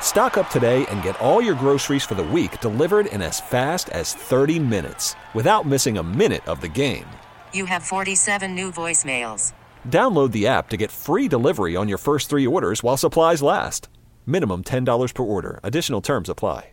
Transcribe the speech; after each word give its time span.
Stock 0.00 0.36
up 0.38 0.50
today 0.50 0.84
and 0.86 1.02
get 1.02 1.20
all 1.20 1.40
your 1.40 1.54
groceries 1.54 2.02
for 2.02 2.16
the 2.16 2.24
week 2.24 2.60
delivered 2.60 3.06
in 3.06 3.22
as 3.22 3.38
fast 3.40 3.88
as 3.90 4.14
30 4.14 4.58
minutes 4.58 5.14
without 5.34 5.66
missing 5.66 5.98
a 5.98 6.02
minute 6.02 6.44
of 6.48 6.60
the 6.60 6.68
game. 6.68 7.04
You 7.52 7.66
have 7.66 7.82
47 7.82 8.54
new 8.54 8.72
voicemails. 8.72 9.52
Download 9.88 10.32
the 10.32 10.46
app 10.46 10.70
to 10.70 10.76
get 10.76 10.90
free 10.90 11.28
delivery 11.28 11.76
on 11.76 11.88
your 11.88 11.98
first 11.98 12.28
three 12.28 12.46
orders 12.46 12.82
while 12.82 12.96
supplies 12.96 13.42
last. 13.42 13.88
Minimum 14.26 14.64
$10 14.64 15.14
per 15.14 15.22
order. 15.22 15.60
Additional 15.62 16.00
terms 16.00 16.28
apply. 16.28 16.70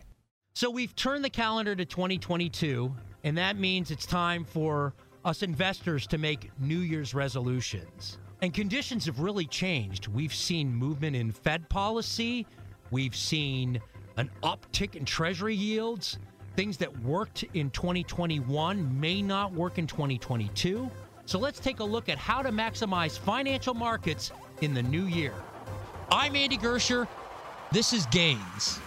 So 0.54 0.70
we've 0.70 0.96
turned 0.96 1.22
the 1.22 1.28
calendar 1.28 1.76
to 1.76 1.84
2022, 1.84 2.90
and 3.24 3.36
that 3.36 3.58
means 3.58 3.90
it's 3.90 4.06
time 4.06 4.42
for 4.42 4.94
us 5.22 5.42
investors 5.42 6.06
to 6.06 6.16
make 6.16 6.50
New 6.58 6.78
Year's 6.78 7.12
resolutions. 7.12 8.16
And 8.40 8.54
conditions 8.54 9.04
have 9.04 9.20
really 9.20 9.44
changed. 9.44 10.08
We've 10.08 10.32
seen 10.32 10.74
movement 10.74 11.14
in 11.14 11.30
Fed 11.30 11.68
policy, 11.68 12.46
we've 12.90 13.16
seen 13.16 13.80
an 14.16 14.30
uptick 14.42 14.94
in 14.94 15.04
Treasury 15.04 15.54
yields. 15.54 16.18
Things 16.56 16.76
that 16.78 17.00
worked 17.00 17.44
in 17.54 17.70
2021 17.70 19.00
may 19.00 19.20
not 19.20 19.52
work 19.52 19.78
in 19.78 19.86
2022. 19.86 20.90
So 21.26 21.38
let's 21.38 21.58
take 21.58 21.80
a 21.80 21.84
look 21.84 22.08
at 22.08 22.18
how 22.18 22.40
to 22.40 22.50
maximize 22.50 23.18
financial 23.18 23.74
markets 23.74 24.32
in 24.62 24.72
the 24.72 24.82
new 24.82 25.04
year. 25.04 25.34
I'm 26.10 26.36
Andy 26.36 26.56
Gersher. 26.56 27.08
This 27.72 27.92
is 27.92 28.06
Gains. 28.06 28.80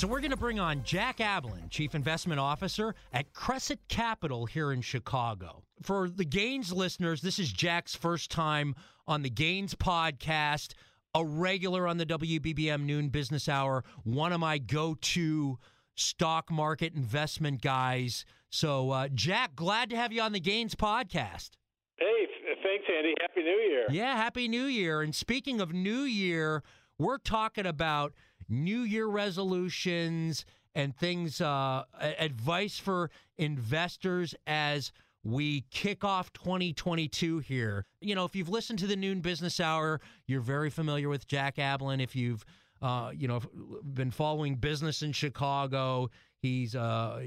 So 0.00 0.06
we're 0.06 0.20
going 0.20 0.30
to 0.30 0.36
bring 0.38 0.58
on 0.58 0.82
Jack 0.82 1.18
Ablin, 1.18 1.68
Chief 1.68 1.94
Investment 1.94 2.40
Officer 2.40 2.94
at 3.12 3.34
Cresset 3.34 3.80
Capital 3.90 4.46
here 4.46 4.72
in 4.72 4.80
Chicago. 4.80 5.62
For 5.82 6.08
the 6.08 6.24
Gains 6.24 6.72
listeners, 6.72 7.20
this 7.20 7.38
is 7.38 7.52
Jack's 7.52 7.94
first 7.94 8.30
time 8.30 8.74
on 9.06 9.20
the 9.20 9.28
Gains 9.28 9.74
podcast, 9.74 10.72
a 11.14 11.22
regular 11.22 11.86
on 11.86 11.98
the 11.98 12.06
WBBM 12.06 12.84
Noon 12.84 13.10
Business 13.10 13.46
Hour, 13.46 13.84
one 14.02 14.32
of 14.32 14.40
my 14.40 14.56
go-to 14.56 15.58
stock 15.96 16.50
market 16.50 16.94
investment 16.94 17.60
guys. 17.60 18.24
So, 18.48 18.92
uh, 18.92 19.08
Jack, 19.12 19.54
glad 19.54 19.90
to 19.90 19.96
have 19.96 20.14
you 20.14 20.22
on 20.22 20.32
the 20.32 20.40
Gains 20.40 20.74
podcast. 20.74 21.50
Hey, 21.98 22.26
thanks, 22.62 22.86
Andy. 22.90 23.12
Happy 23.20 23.42
New 23.42 23.50
Year. 23.50 23.84
Yeah, 23.90 24.16
Happy 24.16 24.48
New 24.48 24.64
Year. 24.64 25.02
And 25.02 25.14
speaking 25.14 25.60
of 25.60 25.74
New 25.74 26.04
Year, 26.04 26.62
we're 26.96 27.18
talking 27.18 27.66
about– 27.66 28.14
New 28.50 28.80
Year 28.80 29.06
resolutions 29.06 30.44
and 30.74 30.94
things, 30.96 31.40
uh, 31.40 31.84
advice 32.00 32.78
for 32.78 33.10
investors 33.38 34.34
as 34.46 34.92
we 35.22 35.62
kick 35.70 36.04
off 36.04 36.32
2022 36.32 37.40
here. 37.40 37.84
You 38.00 38.14
know, 38.14 38.24
if 38.24 38.34
you've 38.34 38.48
listened 38.48 38.78
to 38.80 38.86
the 38.86 38.96
Noon 38.96 39.20
Business 39.20 39.60
Hour, 39.60 40.00
you're 40.26 40.40
very 40.40 40.70
familiar 40.70 41.08
with 41.08 41.26
Jack 41.26 41.56
Ablin. 41.56 42.02
If 42.02 42.16
you've, 42.16 42.44
uh, 42.80 43.12
you 43.14 43.28
know, 43.28 43.40
been 43.82 44.10
following 44.10 44.56
business 44.56 45.02
in 45.02 45.12
Chicago, 45.12 46.10
he's 46.40 46.74
uh, 46.74 47.22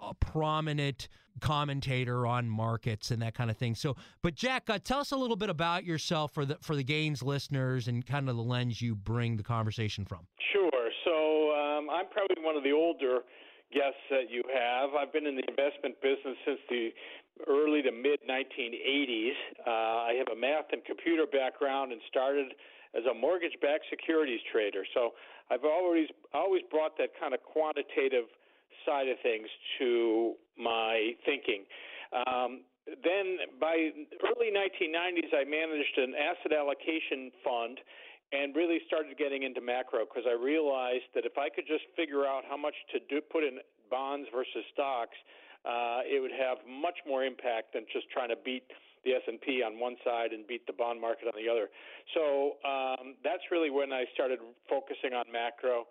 a 0.00 0.14
prominent 0.14 1.08
commentator 1.40 2.26
on 2.26 2.48
markets 2.48 3.10
and 3.10 3.20
that 3.22 3.34
kind 3.34 3.50
of 3.50 3.56
thing. 3.56 3.74
So, 3.74 3.96
but 4.22 4.34
Jack, 4.34 4.70
uh, 4.70 4.78
tell 4.78 5.00
us 5.00 5.10
a 5.10 5.16
little 5.16 5.36
bit 5.36 5.50
about 5.50 5.84
yourself 5.84 6.32
for 6.32 6.44
the 6.44 6.58
for 6.60 6.76
the 6.76 6.84
Gains 6.84 7.22
listeners 7.22 7.88
and 7.88 8.04
kind 8.04 8.28
of 8.28 8.36
the 8.36 8.42
lens 8.42 8.80
you 8.80 8.94
bring 8.94 9.36
the 9.36 9.42
conversation 9.42 10.04
from. 10.04 10.26
Sure. 10.52 10.90
So 11.04 11.54
um, 11.54 11.90
I'm 11.90 12.06
probably 12.10 12.42
one 12.42 12.56
of 12.56 12.62
the 12.62 12.72
older 12.72 13.20
guests 13.72 14.06
that 14.10 14.30
you 14.30 14.42
have. 14.54 14.94
I've 14.94 15.12
been 15.12 15.26
in 15.26 15.36
the 15.36 15.44
investment 15.48 16.00
business 16.00 16.38
since 16.46 16.60
the 16.70 16.90
early 17.48 17.82
to 17.82 17.90
mid 17.90 18.20
1980s. 18.28 19.34
Uh, 19.66 19.70
I 19.70 20.14
have 20.18 20.28
a 20.30 20.38
math 20.38 20.70
and 20.72 20.84
computer 20.84 21.26
background 21.26 21.92
and 21.92 22.00
started 22.08 22.54
as 22.94 23.02
a 23.10 23.14
mortgage-backed 23.14 23.90
securities 23.90 24.38
trader. 24.52 24.86
So 24.94 25.18
I've 25.50 25.64
always 25.64 26.06
always 26.32 26.62
brought 26.70 26.96
that 26.98 27.10
kind 27.18 27.34
of 27.34 27.42
quantitative 27.42 28.30
side 28.86 29.08
of 29.08 29.16
things 29.22 29.48
to 29.78 30.34
my 30.58 31.12
thinking. 31.24 31.64
Um, 32.26 32.62
then 32.86 33.38
by 33.60 33.90
early 34.20 34.52
1990s, 34.52 35.32
I 35.32 35.44
managed 35.44 35.96
an 35.96 36.12
asset 36.14 36.52
allocation 36.52 37.32
fund 37.42 37.80
and 38.32 38.54
really 38.54 38.80
started 38.86 39.16
getting 39.16 39.42
into 39.42 39.60
macro 39.60 40.04
because 40.04 40.28
I 40.28 40.34
realized 40.34 41.08
that 41.14 41.24
if 41.24 41.38
I 41.38 41.48
could 41.48 41.64
just 41.66 41.84
figure 41.96 42.26
out 42.26 42.44
how 42.48 42.56
much 42.56 42.74
to 42.92 43.00
do, 43.08 43.20
put 43.20 43.44
in 43.44 43.58
bonds 43.90 44.28
versus 44.34 44.64
stocks, 44.72 45.16
uh, 45.64 46.04
it 46.04 46.20
would 46.20 46.34
have 46.34 46.58
much 46.68 46.98
more 47.08 47.24
impact 47.24 47.72
than 47.72 47.88
just 47.92 48.10
trying 48.10 48.28
to 48.28 48.36
beat 48.44 48.68
the 49.04 49.12
S&P 49.16 49.62
on 49.62 49.78
one 49.78 49.96
side 50.04 50.32
and 50.32 50.46
beat 50.46 50.66
the 50.66 50.72
bond 50.72 51.00
market 51.00 51.28
on 51.28 51.36
the 51.36 51.48
other. 51.48 51.68
So 52.12 52.56
um, 52.64 53.16
that's 53.22 53.44
really 53.52 53.70
when 53.70 53.92
I 53.92 54.04
started 54.12 54.40
focusing 54.68 55.12
on 55.12 55.24
macro. 55.32 55.84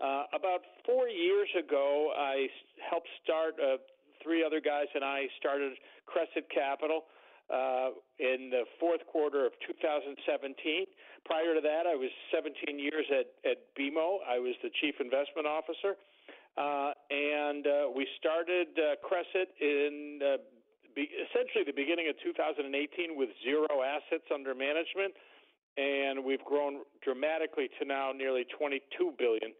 Uh, 0.00 0.24
about 0.32 0.60
four 0.86 1.08
years 1.08 1.48
ago, 1.58 2.12
I 2.16 2.46
helped 2.90 3.08
start. 3.24 3.54
Uh, 3.58 3.78
three 4.22 4.44
other 4.44 4.60
guys 4.60 4.86
and 4.94 5.04
I 5.04 5.26
started 5.38 5.72
Cresset 6.06 6.48
Capital 6.52 7.04
uh, 7.48 7.90
in 8.18 8.50
the 8.50 8.64
fourth 8.80 9.00
quarter 9.10 9.46
of 9.46 9.52
2017. 9.66 10.84
Prior 11.24 11.54
to 11.54 11.60
that, 11.60 11.84
I 11.86 11.94
was 11.94 12.10
17 12.34 12.78
years 12.78 13.06
at 13.10 13.32
at 13.48 13.58
BMO. 13.78 14.20
I 14.28 14.38
was 14.38 14.54
the 14.62 14.70
chief 14.80 14.96
investment 15.00 15.46
officer, 15.46 15.96
uh, 16.56 16.92
and 17.10 17.66
uh, 17.66 17.72
we 17.94 18.06
started 18.18 18.68
uh, 18.76 19.00
Cresset 19.00 19.48
in 19.60 20.20
uh, 20.20 20.36
be, 20.94 21.08
essentially 21.28 21.64
the 21.64 21.76
beginning 21.76 22.08
of 22.08 22.16
2018 22.20 23.16
with 23.16 23.30
zero 23.44 23.68
assets 23.80 24.28
under 24.32 24.54
management, 24.54 25.16
and 25.76 26.24
we've 26.24 26.44
grown 26.44 26.84
dramatically 27.04 27.68
to 27.80 27.84
now 27.84 28.12
nearly 28.12 28.44
22 28.56 29.16
billion 29.18 29.52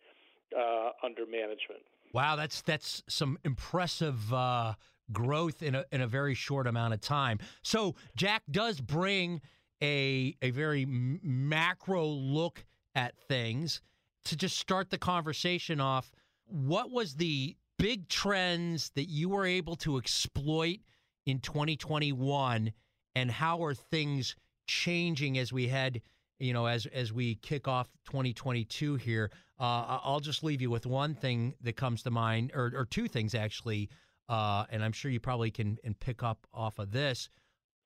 uh, 0.57 0.91
under 1.03 1.27
management. 1.27 1.83
Wow, 2.13 2.37
that's 2.37 2.63
that's 2.63 3.03
some 3.09 3.39
impressive 3.45 4.33
uh, 4.33 4.75
growth 5.13 5.63
in 5.63 5.75
a 5.75 5.85
in 5.93 6.01
a 6.01 6.07
very 6.07 6.35
short 6.35 6.67
amount 6.67 6.95
of 6.95 7.01
time. 7.01 7.39
So 7.63 7.97
Jack 8.17 8.43
does 8.51 8.81
bring 8.81 9.41
a 9.83 10.37
a 10.43 10.51
very 10.51 10.87
macro 10.87 12.07
look 12.07 12.65
at 12.95 13.17
things 13.29 13.81
to 14.25 14.37
just 14.37 14.59
start 14.59 14.91
the 14.91 14.99
conversation 14.99 15.81
off. 15.81 16.11
What 16.47 16.91
was 16.91 17.15
the 17.15 17.57
big 17.79 18.09
trends 18.09 18.91
that 18.95 19.09
you 19.09 19.29
were 19.29 19.47
able 19.47 19.77
to 19.77 19.99
exploit 19.99 20.79
in 21.27 21.41
2021, 21.41 22.73
and 23.15 23.31
how 23.31 23.63
are 23.63 23.75
things 23.75 24.35
changing 24.67 25.39
as 25.39 25.53
we 25.53 25.69
head? 25.69 26.01
You 26.39 26.53
know, 26.53 26.67
as 26.67 26.87
as 26.87 27.13
we 27.13 27.37
kick 27.37 27.69
off 27.69 27.89
2022 28.07 28.97
here. 28.97 29.31
Uh, 29.61 29.99
I'll 30.05 30.21
just 30.21 30.45
leave 30.45 30.63
you 30.63 30.71
with 30.71 30.87
one 30.87 31.15
thing 31.15 31.55
that 31.63 31.75
comes 31.75 32.05
to 32.05 32.13
mind, 32.13 32.53
or, 32.55 32.73
or 32.77 32.85
two 32.85 33.09
things 33.09 33.35
actually, 33.35 33.91
uh, 34.29 34.65
and 34.71 34.85
I'm 34.85 34.93
sure 34.93 35.11
you 35.11 35.19
probably 35.19 35.51
can 35.51 35.79
and 35.83 35.99
pick 35.99 36.23
up 36.23 36.47
off 36.55 36.79
of 36.79 36.93
this. 36.93 37.29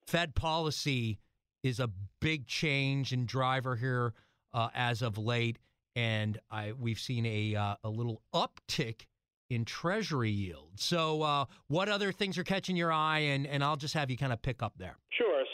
Fed 0.07 0.35
policy 0.35 1.19
is 1.63 1.81
a 1.81 1.91
big 2.21 2.47
change 2.47 3.13
and 3.13 3.27
driver 3.27 3.77
here 3.77 4.13
uh, 4.53 4.69
as 4.75 5.01
of 5.01 5.17
late, 5.17 5.59
and 5.97 6.39
I 6.51 6.73
we've 6.73 6.99
seen 6.99 7.25
a 7.25 7.55
uh, 7.55 7.77
a 7.85 7.89
little 7.89 8.21
uptick 8.35 9.07
in 9.49 9.65
Treasury 9.65 10.31
yield. 10.31 10.71
So, 10.77 11.23
uh, 11.23 11.45
what 11.69 11.89
other 11.89 12.13
things 12.13 12.39
are 12.39 12.45
catching 12.45 12.77
your 12.77 12.93
eye? 12.93 13.21
And 13.21 13.47
and 13.47 13.63
I'll 13.63 13.77
just 13.77 13.95
have 13.95 14.11
you 14.11 14.17
kind 14.17 14.33
of 14.33 14.43
pick 14.43 14.63
up 14.63 14.75
there. 14.77 14.99
Sure. 15.11 15.45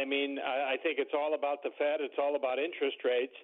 I 0.00 0.04
mean, 0.04 0.38
I, 0.38 0.74
I 0.74 0.76
think 0.82 0.98
it's 0.98 1.14
all 1.14 1.34
about 1.34 1.62
the 1.62 1.70
Fed. 1.78 2.00
It's 2.00 2.18
all 2.18 2.36
about 2.36 2.58
interest 2.58 2.98
rates. 3.04 3.36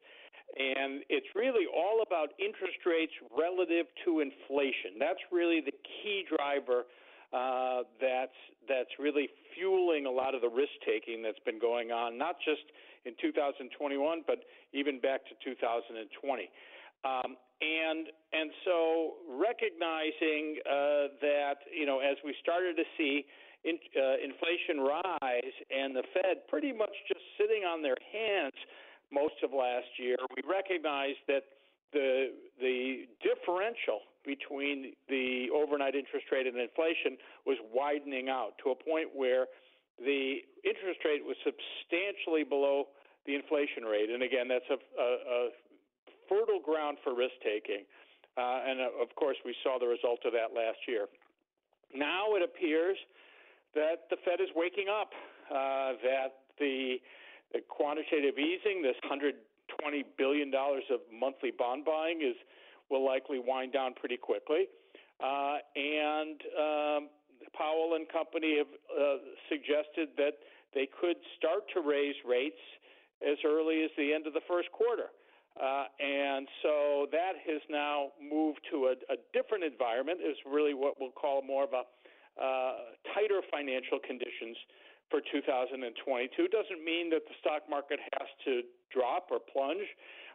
And 0.56 1.02
it's 1.10 1.26
really 1.34 1.66
all 1.68 2.00
about 2.06 2.32
interest 2.38 2.80
rates 2.86 3.12
relative 3.36 3.86
to 4.04 4.20
inflation. 4.20 4.96
That's 4.98 5.20
really 5.30 5.60
the 5.60 5.74
key 6.02 6.24
driver 6.24 6.86
uh, 7.32 7.82
that's 8.00 8.38
that's 8.68 8.90
really 8.98 9.28
fueling 9.54 10.06
a 10.06 10.10
lot 10.10 10.34
of 10.34 10.40
the 10.40 10.48
risk 10.48 10.72
taking 10.86 11.22
that's 11.22 11.42
been 11.44 11.58
going 11.58 11.90
on, 11.90 12.16
not 12.16 12.36
just 12.38 12.62
in 13.04 13.14
2021, 13.20 14.22
but 14.26 14.46
even 14.72 15.00
back 15.00 15.22
to 15.26 15.34
2020. 15.42 16.06
Um, 17.04 17.36
and 17.60 18.06
and 18.32 18.50
so 18.64 19.20
recognizing 19.26 20.58
uh, 20.64 21.18
that 21.20 21.66
you 21.74 21.86
know 21.86 21.98
as 22.00 22.16
we 22.24 22.34
started 22.40 22.76
to 22.76 22.86
see 22.96 23.26
in, 23.66 23.76
uh, 23.98 24.22
inflation 24.22 24.78
rise 24.80 25.56
and 25.74 25.94
the 25.94 26.06
Fed 26.14 26.46
pretty 26.48 26.72
much 26.72 26.94
just 27.10 27.20
sitting 27.36 27.66
on 27.66 27.82
their 27.82 27.98
hands 28.14 28.54
most 29.12 29.34
of 29.42 29.50
last 29.52 29.90
year, 29.98 30.16
we 30.34 30.42
recognized 30.46 31.22
that 31.28 31.42
the 31.92 32.34
the 32.60 33.06
differential 33.22 34.02
between 34.26 34.94
the 35.08 35.46
overnight 35.54 35.94
interest 35.94 36.26
rate 36.32 36.46
and 36.46 36.58
inflation 36.58 37.14
was 37.46 37.58
widening 37.70 38.28
out 38.28 38.58
to 38.62 38.70
a 38.70 38.76
point 38.76 39.06
where 39.14 39.46
the 40.02 40.42
interest 40.66 40.98
rate 41.06 41.22
was 41.22 41.38
substantially 41.46 42.42
below 42.42 42.90
the 43.24 43.34
inflation 43.34 43.86
rate. 43.86 44.10
And 44.10 44.22
again, 44.22 44.50
that's 44.50 44.66
a, 44.66 44.78
a, 44.98 45.08
a 45.30 45.38
fertile 46.28 46.60
ground 46.60 46.98
for 47.02 47.14
risk 47.14 47.38
taking. 47.42 47.86
Uh, 48.36 48.66
and 48.66 48.82
uh, 48.82 48.90
of 49.00 49.14
course, 49.14 49.38
we 49.46 49.54
saw 49.62 49.78
the 49.78 49.86
result 49.86 50.26
of 50.26 50.34
that 50.34 50.52
last 50.52 50.82
year. 50.86 51.06
Now 51.94 52.34
it 52.34 52.42
appears 52.42 52.98
that 53.74 54.08
the 54.10 54.16
Fed 54.24 54.40
is 54.40 54.48
waking 54.54 54.86
up, 54.88 55.10
uh, 55.50 55.98
that 56.02 56.46
the, 56.58 56.96
the 57.52 57.60
quantitative 57.68 58.38
easing, 58.38 58.82
this 58.82 58.96
120 59.04 60.04
billion 60.18 60.50
dollars 60.50 60.84
of 60.90 61.00
monthly 61.12 61.52
bond 61.56 61.84
buying, 61.84 62.20
is 62.22 62.36
will 62.90 63.04
likely 63.04 63.38
wind 63.38 63.72
down 63.72 63.94
pretty 63.94 64.16
quickly. 64.16 64.66
Uh, 65.18 65.58
and 65.74 66.40
um, 66.54 67.08
Powell 67.56 67.94
and 67.96 68.08
company 68.08 68.58
have 68.58 68.72
uh, 68.92 69.16
suggested 69.48 70.14
that 70.16 70.38
they 70.74 70.88
could 71.00 71.16
start 71.36 71.64
to 71.74 71.80
raise 71.80 72.14
rates 72.26 72.60
as 73.24 73.38
early 73.44 73.82
as 73.82 73.90
the 73.96 74.12
end 74.12 74.26
of 74.26 74.34
the 74.34 74.44
first 74.46 74.70
quarter. 74.72 75.08
Uh, 75.56 75.88
and 75.98 76.46
so 76.62 77.06
that 77.12 77.32
has 77.48 77.62
now 77.70 78.12
moved 78.20 78.60
to 78.70 78.92
a, 78.92 78.94
a 79.08 79.16
different 79.32 79.64
environment. 79.64 80.20
Is 80.20 80.36
really 80.44 80.74
what 80.74 81.00
we'll 81.00 81.16
call 81.16 81.40
more 81.40 81.64
of 81.64 81.72
a 81.72 81.88
uh, 82.40 82.96
tighter 83.14 83.40
financial 83.50 83.98
conditions 83.98 84.56
for 85.10 85.20
2022. 85.32 86.48
Doesn't 86.48 86.84
mean 86.84 87.10
that 87.10 87.22
the 87.28 87.34
stock 87.40 87.62
market 87.70 87.98
has 88.18 88.28
to 88.44 88.62
drop 88.92 89.28
or 89.30 89.38
plunge. 89.38 89.86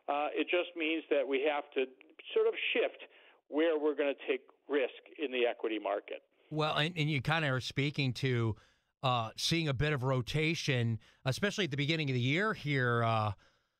Uh, 0.07 0.27
it 0.33 0.47
just 0.49 0.75
means 0.75 1.03
that 1.09 1.27
we 1.27 1.45
have 1.47 1.65
to 1.75 1.85
sort 2.33 2.47
of 2.47 2.53
shift 2.73 3.03
where 3.49 3.77
we're 3.77 3.95
going 3.95 4.13
to 4.13 4.21
take 4.27 4.41
risk 4.69 5.01
in 5.21 5.31
the 5.31 5.45
equity 5.45 5.79
market. 5.79 6.23
Well, 6.49 6.75
and, 6.75 6.93
and 6.97 7.09
you 7.09 7.21
kind 7.21 7.45
of 7.45 7.51
are 7.51 7.61
speaking 7.61 8.13
to 8.13 8.55
uh, 9.03 9.29
seeing 9.35 9.67
a 9.67 9.73
bit 9.73 9.93
of 9.93 10.03
rotation, 10.03 10.99
especially 11.25 11.65
at 11.65 11.71
the 11.71 11.77
beginning 11.77 12.09
of 12.09 12.13
the 12.13 12.21
year 12.21 12.53
here. 12.53 13.03
Uh, 13.03 13.31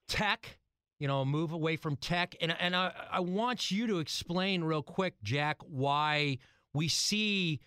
tech 0.07 0.57
you 1.01 1.07
know, 1.07 1.25
move 1.25 1.51
away 1.51 1.77
from 1.77 1.95
tech. 1.95 2.35
And 2.41 2.55
and 2.59 2.75
I, 2.75 2.91
I 3.11 3.21
want 3.21 3.71
you 3.71 3.87
to 3.87 3.97
explain 3.97 4.63
real 4.63 4.83
quick, 4.83 5.15
Jack, 5.23 5.57
why 5.67 6.37
we 6.75 6.87
see 6.87 7.59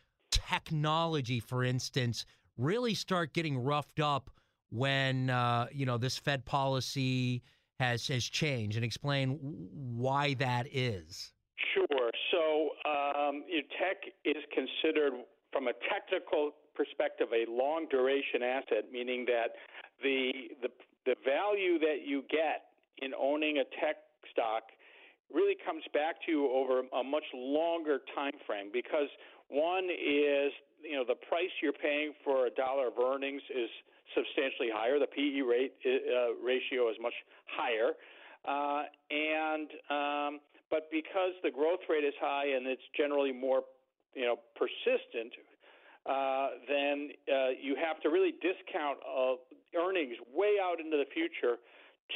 technology, 0.48 1.40
for 1.40 1.64
instance, 1.64 2.26
really 2.56 2.94
start 2.94 3.32
getting 3.32 3.58
roughed 3.58 4.00
up 4.00 4.30
when 4.70 5.30
uh, 5.30 5.66
you 5.72 5.86
know 5.86 5.98
this 5.98 6.18
Fed 6.18 6.44
policy 6.44 7.42
has 7.78 8.06
has 8.08 8.24
changed, 8.24 8.76
and 8.76 8.84
explain 8.84 9.38
why 9.40 10.34
that 10.34 10.66
is. 10.72 11.32
Sure. 11.74 12.10
So 12.30 12.70
um, 12.88 13.44
tech 13.78 14.02
is 14.24 14.42
considered, 14.52 15.12
from 15.52 15.68
a 15.68 15.72
technical 15.90 16.52
perspective, 16.74 17.28
a 17.32 17.50
long 17.50 17.86
duration 17.90 18.42
asset, 18.42 18.90
meaning 18.92 19.24
that 19.26 19.54
the 20.02 20.32
the 20.62 20.68
the 21.06 21.14
value 21.24 21.78
that 21.78 22.06
you 22.06 22.24
get 22.30 22.74
in 22.98 23.12
owning 23.14 23.58
a 23.58 23.64
tech 23.80 23.96
stock 24.30 24.62
really 25.32 25.56
comes 25.64 25.82
back 25.92 26.16
to 26.26 26.32
you 26.32 26.50
over 26.50 26.80
a 26.80 27.04
much 27.04 27.24
longer 27.34 28.00
time 28.14 28.34
frame 28.46 28.70
because 28.72 29.08
one 29.48 29.84
is 29.84 30.52
you 30.82 30.96
know 30.96 31.04
the 31.06 31.16
price 31.28 31.52
you're 31.62 31.72
paying 31.72 32.12
for 32.24 32.46
a 32.46 32.50
dollar 32.50 32.88
of 32.88 32.94
earnings 32.98 33.42
is 33.50 33.70
substantially 34.14 34.68
higher. 34.72 34.98
The 34.98 35.08
PE 35.08 35.40
rate 35.40 35.74
uh, 35.84 36.34
ratio 36.42 36.90
is 36.90 36.96
much 37.00 37.14
higher. 37.46 37.96
Uh, 38.44 38.84
and 39.10 39.68
um, 39.88 40.40
but 40.70 40.90
because 40.90 41.32
the 41.42 41.50
growth 41.50 41.80
rate 41.88 42.04
is 42.04 42.14
high 42.20 42.52
and 42.56 42.66
it's 42.66 42.84
generally 42.96 43.32
more 43.32 43.62
you 44.14 44.26
know 44.26 44.36
persistent 44.54 45.32
uh, 46.06 46.60
then 46.68 47.08
uh, 47.32 47.56
you 47.56 47.76
have 47.80 48.00
to 48.02 48.10
really 48.10 48.32
discount 48.44 48.98
uh, 49.08 49.40
earnings 49.80 50.16
way 50.34 50.60
out 50.60 50.78
into 50.78 50.96
the 50.96 51.08
future 51.14 51.56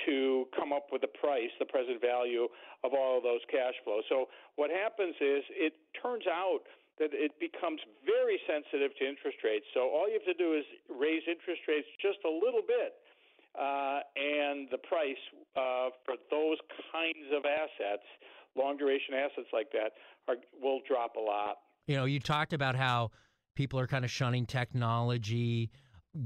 to 0.06 0.44
come 0.56 0.73
up 0.73 0.93
with 0.93 1.00
the 1.00 1.12
price, 1.20 1.50
the 1.58 1.67
present 1.67 2.00
value 2.00 2.46
of 2.85 2.93
all 2.93 3.19
of 3.19 3.23
those 3.23 3.40
cash 3.50 3.75
flows. 3.85 4.05
So 4.08 4.29
what 4.56 4.70
happens 4.70 5.17
is 5.20 5.43
it 5.50 5.73
turns 5.96 6.25
out 6.29 6.61
that 6.99 7.11
it 7.12 7.32
becomes 7.38 7.81
very 8.05 8.38
sensitive 8.46 8.90
to 8.99 9.08
interest 9.08 9.38
rates. 9.44 9.64
So 9.73 9.88
all 9.88 10.08
you 10.08 10.19
have 10.19 10.29
to 10.29 10.35
do 10.35 10.55
is 10.55 10.64
raise 10.90 11.23
interest 11.31 11.62
rates 11.69 11.87
just 12.02 12.19
a 12.26 12.31
little 12.31 12.62
bit, 12.67 12.99
uh, 13.55 14.00
and 14.19 14.69
the 14.70 14.79
price 14.79 15.23
uh, 15.56 15.94
for 16.05 16.19
those 16.31 16.58
kinds 16.93 17.31
of 17.32 17.46
assets, 17.46 18.06
long 18.56 18.76
duration 18.76 19.14
assets 19.14 19.49
like 19.52 19.70
that, 19.73 19.94
are, 20.26 20.37
will 20.61 20.81
drop 20.87 21.17
a 21.17 21.20
lot. 21.20 21.58
You 21.87 21.96
know, 21.96 22.05
you 22.05 22.20
talked 22.20 22.52
about 22.52 22.76
how 22.76 23.11
people 23.55 23.81
are 23.81 23.87
kind 23.87 24.05
of 24.05 24.11
shunning 24.11 24.44
technology 24.44 25.70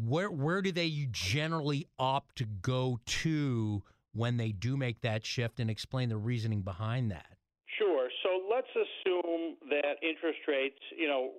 where 0.07 0.31
where 0.31 0.63
do 0.63 0.73
they 0.73 1.09
generally 1.11 1.87
opt 1.99 2.37
to 2.37 2.45
go 2.45 2.99
to 3.05 3.83
when 4.15 4.37
they 4.37 4.53
do 4.53 4.77
make 4.77 5.01
that 5.03 5.25
shift 5.25 5.61
and 5.61 5.71
explain 5.71 6.09
the 6.09 6.17
reasoning 6.17 6.63
behind 6.63 7.11
that? 7.11 7.37
Sure. 7.79 8.09
So 8.23 8.41
let's 8.51 8.71
assume 8.73 9.57
that 9.71 9.97
interest 10.03 10.41
rates, 10.49 10.79
you 10.97 11.09
know, 11.09 11.31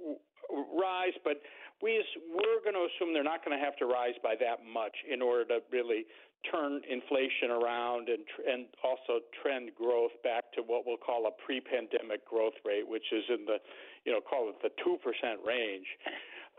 rise, 0.79 1.13
but 1.23 1.41
we 1.81 2.03
we're 2.29 2.61
going 2.63 2.75
to 2.75 2.87
assume 2.89 3.13
they're 3.13 3.23
not 3.23 3.43
going 3.43 3.57
to 3.57 3.63
have 3.63 3.75
to 3.77 3.85
rise 3.85 4.15
by 4.21 4.35
that 4.39 4.65
much 4.65 4.95
in 5.11 5.21
order 5.21 5.45
to 5.45 5.59
really 5.71 6.05
turn 6.51 6.81
inflation 6.89 7.51
around 7.51 8.09
and 8.09 8.23
and 8.47 8.65
also 8.83 9.23
trend 9.41 9.71
growth 9.75 10.11
back 10.23 10.51
to 10.53 10.61
what 10.61 10.85
we'll 10.85 10.97
call 10.97 11.25
a 11.27 11.31
pre-pandemic 11.45 12.27
growth 12.27 12.57
rate, 12.65 12.87
which 12.87 13.05
is 13.11 13.23
in 13.29 13.45
the, 13.45 13.57
you 14.05 14.11
know, 14.11 14.19
call 14.21 14.49
it 14.49 14.55
the 14.61 14.69
two 14.83 14.97
percent 15.03 15.39
range. 15.45 15.87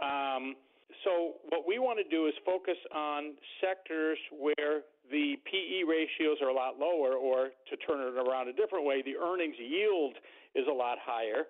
Um, 0.02 0.56
so 1.02 1.40
what 1.50 1.66
we 1.66 1.78
want 1.78 1.98
to 1.98 2.08
do 2.08 2.26
is 2.26 2.34
focus 2.44 2.78
on 2.94 3.34
sectors 3.60 4.18
where 4.30 4.86
the 5.10 5.36
PE 5.44 5.84
ratios 5.84 6.38
are 6.40 6.48
a 6.48 6.54
lot 6.54 6.78
lower, 6.78 7.18
or 7.18 7.50
to 7.68 7.74
turn 7.84 8.00
it 8.00 8.16
around 8.16 8.48
a 8.48 8.56
different 8.56 8.86
way, 8.86 9.02
the 9.02 9.16
earnings 9.16 9.56
yield 9.58 10.14
is 10.54 10.64
a 10.70 10.72
lot 10.72 10.96
higher, 11.02 11.44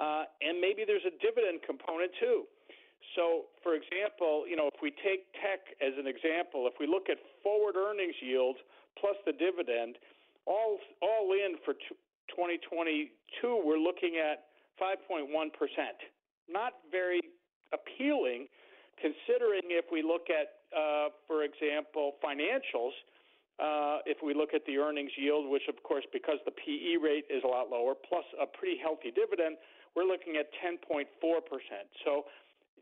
uh, 0.00 0.24
and 0.40 0.60
maybe 0.60 0.84
there's 0.86 1.04
a 1.04 1.14
dividend 1.20 1.60
component 1.66 2.10
too. 2.20 2.44
So, 3.16 3.52
for 3.62 3.76
example, 3.76 4.48
you 4.48 4.56
know, 4.56 4.68
if 4.72 4.80
we 4.80 4.90
take 5.04 5.28
tech 5.36 5.60
as 5.84 5.92
an 6.00 6.08
example, 6.08 6.66
if 6.66 6.74
we 6.80 6.86
look 6.86 7.12
at 7.12 7.18
forward 7.42 7.76
earnings 7.76 8.16
yield 8.24 8.56
plus 8.98 9.14
the 9.26 9.32
dividend, 9.32 10.00
all 10.46 10.78
all 11.02 11.32
in 11.32 11.60
for 11.64 11.74
2022, 12.32 13.12
we're 13.64 13.78
looking 13.78 14.16
at 14.16 14.48
5.1 14.80 15.28
percent. 15.52 16.00
Not 16.48 16.72
very 16.90 17.20
appealing 17.72 18.48
considering 19.00 19.70
if 19.70 19.86
we 19.92 20.02
look 20.02 20.28
at, 20.30 20.62
uh, 20.76 21.08
for 21.26 21.44
example, 21.44 22.14
financials, 22.24 22.94
uh, 23.58 24.02
if 24.06 24.18
we 24.22 24.34
look 24.34 24.54
at 24.54 24.66
the 24.66 24.78
earnings 24.78 25.12
yield, 25.16 25.48
which 25.50 25.68
of 25.68 25.80
course, 25.82 26.04
because 26.12 26.38
the 26.44 26.50
PE 26.50 26.98
rate 26.98 27.24
is 27.30 27.42
a 27.44 27.46
lot 27.46 27.70
lower, 27.70 27.94
plus 27.94 28.24
a 28.40 28.46
pretty 28.46 28.76
healthy 28.78 29.14
dividend, 29.14 29.56
we're 29.94 30.04
looking 30.04 30.36
at 30.36 30.50
10.4%. 30.58 31.06
So, 32.04 32.26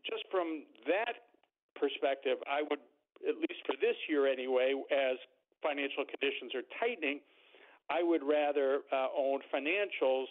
just 0.01 0.23
from 0.31 0.63
that 0.87 1.29
perspective, 1.75 2.37
I 2.49 2.63
would, 2.63 2.81
at 3.27 3.37
least 3.37 3.61
for 3.65 3.75
this 3.79 3.95
year 4.09 4.27
anyway, 4.27 4.73
as 4.91 5.17
financial 5.61 6.03
conditions 6.03 6.51
are 6.55 6.65
tightening, 6.79 7.21
I 7.89 8.03
would 8.03 8.23
rather 8.23 8.81
uh, 8.91 9.07
own 9.15 9.39
financials 9.53 10.25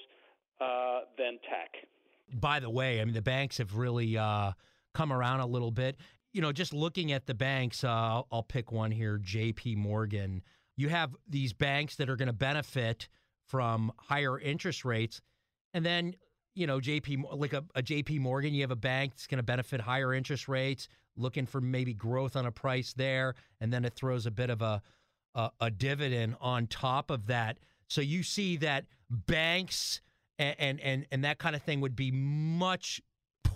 uh, 0.61 1.01
than 1.17 1.39
tech. 1.49 1.89
By 2.33 2.61
the 2.61 2.71
way, 2.71 3.01
I 3.01 3.05
mean, 3.05 3.15
the 3.15 3.23
banks 3.23 3.59
have 3.59 3.77
really 3.77 4.17
uh, 4.17 4.53
come 4.95 5.13
around 5.13 5.41
a 5.41 5.47
little 5.47 5.71
bit. 5.71 5.97
You 6.33 6.41
know, 6.41 6.53
just 6.53 6.73
looking 6.73 7.13
at 7.13 7.27
the 7.27 7.35
banks, 7.35 7.85
uh, 7.85 8.23
I'll, 8.31 8.43
pick 8.43 8.73
one 8.73 8.91
here, 8.91 9.19
J.P. 9.19 9.77
Morgan. 9.77 10.43
You 10.77 10.89
have 10.89 11.15
these 11.29 11.53
banks 11.53 11.97
that 11.97 12.09
are 12.09 12.17
going 12.17 12.29
to 12.29 12.33
benefit 12.33 13.09
from 13.47 13.93
higher 13.99 14.39
interest 14.39 14.85
rates, 14.85 15.21
and 15.75 15.85
then 15.85 16.15
you 16.55 16.67
know, 16.67 16.79
JP 16.79 17.25
like 17.35 17.53
a, 17.53 17.65
a 17.75 17.83
JP 17.83 18.21
Morgan, 18.21 18.55
you 18.55 18.63
have 18.63 18.71
a 18.71 18.77
bank 18.77 19.13
that's 19.13 19.27
going 19.27 19.39
to 19.39 19.43
benefit 19.43 19.81
higher 19.81 20.13
interest 20.13 20.49
rates, 20.49 20.89
looking 21.17 21.47
for 21.47 21.61
maybe 21.61 21.95
growth 21.95 22.37
on 22.37 22.47
a 22.47 22.53
price 22.53 22.93
there, 22.93 23.35
and 23.61 23.73
then 23.73 23.85
it 23.85 23.95
throws 23.95 24.27
a 24.27 24.31
bit 24.31 24.51
of 24.51 24.63
a 24.63 24.83
a, 25.35 25.51
a 25.61 25.71
dividend 25.71 26.37
on 26.41 26.67
top 26.67 27.11
of 27.11 27.27
that. 27.27 27.59
So 27.89 28.01
you 28.01 28.23
see 28.23 28.57
that 28.59 28.85
banks 29.11 30.01
and, 30.39 30.57
and 30.59 30.81
and 30.81 31.07
and 31.11 31.25
that 31.25 31.39
kind 31.39 31.57
of 31.57 31.63
thing 31.63 31.81
would 31.81 31.97
be 31.97 32.11
much 32.11 33.01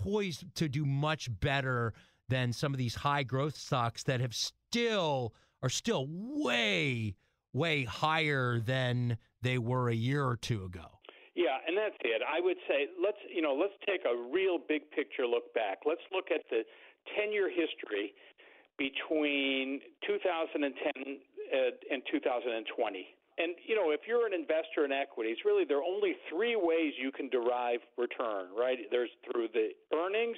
poised 0.07 0.43
to 0.55 0.69
do 0.69 0.85
much 0.85 1.27
better 1.39 1.93
than 2.29 2.53
some 2.53 2.73
of 2.73 2.77
these 2.77 2.95
high 2.95 3.23
growth 3.23 3.55
stocks 3.55 4.03
that 4.03 4.21
have 4.21 4.33
still 4.33 5.33
are 5.61 5.69
still 5.69 6.05
way 6.09 7.15
way 7.53 7.83
higher 7.83 8.59
than 8.59 9.17
they 9.41 9.57
were 9.57 9.89
a 9.89 9.95
year 9.95 10.23
or 10.23 10.37
two 10.37 10.63
ago. 10.65 10.99
Yeah, 11.35 11.57
and 11.67 11.75
that's 11.77 11.95
it. 12.03 12.21
I 12.21 12.39
would 12.39 12.57
say 12.67 12.87
let's 13.01 13.17
you 13.33 13.41
know 13.41 13.53
let's 13.53 13.73
take 13.85 14.01
a 14.05 14.15
real 14.31 14.57
big 14.57 14.89
picture 14.91 15.25
look 15.25 15.53
back. 15.53 15.79
Let's 15.85 16.01
look 16.11 16.31
at 16.31 16.41
the 16.49 16.63
10 17.17 17.31
year 17.31 17.49
history 17.49 18.13
between 18.77 19.81
2010 20.05 20.63
uh, 20.63 21.57
and 21.91 22.01
2020. 22.11 23.16
And 23.37 23.53
you 23.65 23.75
know, 23.75 23.91
if 23.91 24.01
you're 24.07 24.25
an 24.25 24.33
investor 24.33 24.85
in 24.85 24.91
equities, 24.91 25.37
really 25.45 25.65
there 25.65 25.77
are 25.77 25.87
only 25.87 26.17
three 26.29 26.57
ways 26.57 26.93
you 26.97 27.11
can 27.11 27.29
derive 27.29 27.79
return, 27.97 28.49
right? 28.57 28.77
There's 28.89 29.13
through 29.29 29.49
the 29.53 29.77
earnings, 29.93 30.37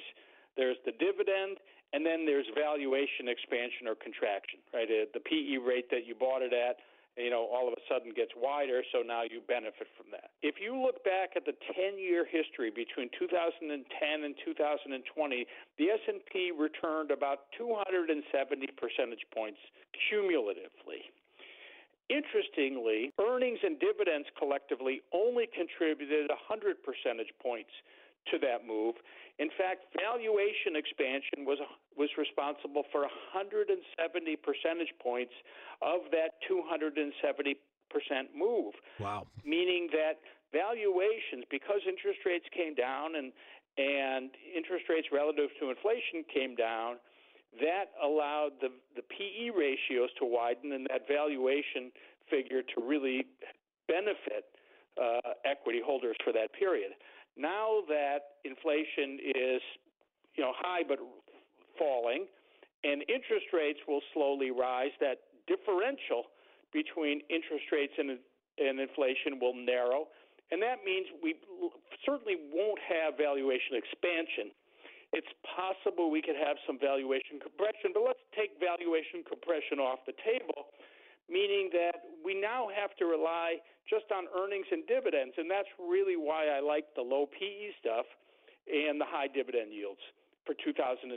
there's 0.56 0.76
the 0.84 0.92
dividend, 0.92 1.56
and 1.92 2.04
then 2.04 2.26
there's 2.26 2.46
valuation 2.54 3.26
expansion 3.26 3.88
or 3.88 3.96
contraction, 3.96 4.60
right? 4.72 4.86
Uh, 4.86 5.10
the 5.14 5.20
PE 5.24 5.58
rate 5.58 5.90
that 5.90 6.06
you 6.06 6.14
bought 6.14 6.42
it 6.42 6.52
at, 6.52 6.78
you 7.18 7.30
know, 7.30 7.48
all 7.50 7.66
of 7.66 7.74
a 7.74 7.82
sudden 7.90 8.14
gets 8.14 8.30
wider, 8.38 8.82
so 8.94 9.02
now 9.02 9.26
you 9.26 9.42
benefit 9.48 9.90
from 9.98 10.06
that. 10.14 10.30
If 10.42 10.62
you 10.62 10.78
look 10.78 11.02
back 11.02 11.34
at 11.34 11.44
the 11.44 11.56
10-year 11.74 12.24
history 12.30 12.70
between 12.70 13.10
2010 13.18 13.66
and 13.66 14.34
2020, 14.44 15.46
the 15.76 15.86
S&P 15.90 16.52
returned 16.54 17.10
about 17.10 17.50
270 17.58 18.22
percentage 18.78 19.26
points 19.34 19.58
cumulatively. 20.08 21.10
Interestingly, 22.10 23.14
earnings 23.22 23.62
and 23.62 23.78
dividends 23.78 24.26
collectively 24.36 25.00
only 25.14 25.46
contributed 25.54 26.26
100 26.28 26.82
percentage 26.82 27.30
points 27.40 27.70
to 28.28 28.38
that 28.42 28.66
move. 28.66 28.98
In 29.38 29.48
fact, 29.56 29.88
valuation 29.94 30.74
expansion 30.74 31.46
was 31.46 31.62
was 31.96 32.10
responsible 32.18 32.82
for 32.90 33.06
170 33.32 33.78
percentage 34.42 34.92
points 35.00 35.32
of 35.80 36.10
that 36.10 36.42
270 36.50 37.14
percent 37.88 38.28
move. 38.34 38.74
Wow. 38.98 39.26
Meaning 39.46 39.88
that 39.94 40.18
valuations, 40.52 41.46
because 41.50 41.80
interest 41.86 42.20
rates 42.26 42.46
came 42.50 42.74
down 42.74 43.14
and 43.14 43.32
and 43.78 44.34
interest 44.50 44.90
rates 44.90 45.08
relative 45.14 45.48
to 45.62 45.70
inflation 45.70 46.26
came 46.26 46.54
down, 46.58 46.98
that 47.58 47.90
allowed 48.02 48.50
the 48.60 48.70
the 48.94 49.02
PE 49.02 49.50
ratios 49.50 50.10
to 50.18 50.24
widen 50.24 50.72
and 50.72 50.86
that 50.90 51.08
valuation 51.08 51.90
figure 52.30 52.62
to 52.62 52.78
really 52.86 53.26
benefit 53.88 54.46
uh, 55.00 55.34
equity 55.44 55.80
holders 55.84 56.16
for 56.22 56.32
that 56.32 56.52
period. 56.54 56.92
Now 57.36 57.82
that 57.88 58.38
inflation 58.44 59.18
is 59.34 59.62
you 60.36 60.44
know 60.44 60.52
high 60.54 60.82
but 60.86 60.98
falling, 61.78 62.26
and 62.84 63.02
interest 63.08 63.50
rates 63.52 63.80
will 63.88 64.02
slowly 64.14 64.50
rise, 64.50 64.94
that 65.00 65.18
differential 65.46 66.30
between 66.72 67.20
interest 67.26 67.66
rates 67.72 67.94
and, 67.98 68.18
and 68.58 68.78
inflation 68.78 69.40
will 69.40 69.54
narrow, 69.54 70.06
and 70.52 70.62
that 70.62 70.86
means 70.86 71.06
we 71.22 71.34
certainly 72.06 72.36
won't 72.54 72.78
have 72.86 73.18
valuation 73.18 73.74
expansion 73.74 74.54
it's 75.12 75.30
possible 75.42 76.10
we 76.10 76.22
could 76.22 76.38
have 76.38 76.56
some 76.66 76.78
valuation 76.78 77.42
compression, 77.42 77.90
but 77.90 78.06
let's 78.06 78.22
take 78.30 78.54
valuation 78.62 79.26
compression 79.26 79.82
off 79.82 80.06
the 80.06 80.14
table, 80.22 80.70
meaning 81.26 81.70
that 81.74 82.14
we 82.22 82.38
now 82.38 82.70
have 82.70 82.94
to 83.02 83.10
rely 83.10 83.58
just 83.90 84.06
on 84.14 84.30
earnings 84.30 84.70
and 84.70 84.86
dividends, 84.86 85.34
and 85.34 85.50
that's 85.50 85.70
really 85.82 86.14
why 86.14 86.46
I 86.46 86.62
like 86.62 86.94
the 86.94 87.02
low 87.02 87.26
PE 87.26 87.74
stuff 87.82 88.06
and 88.70 89.00
the 89.02 89.08
high 89.08 89.26
dividend 89.26 89.74
yields 89.74 90.00
for 90.46 90.54
2022 90.62 91.10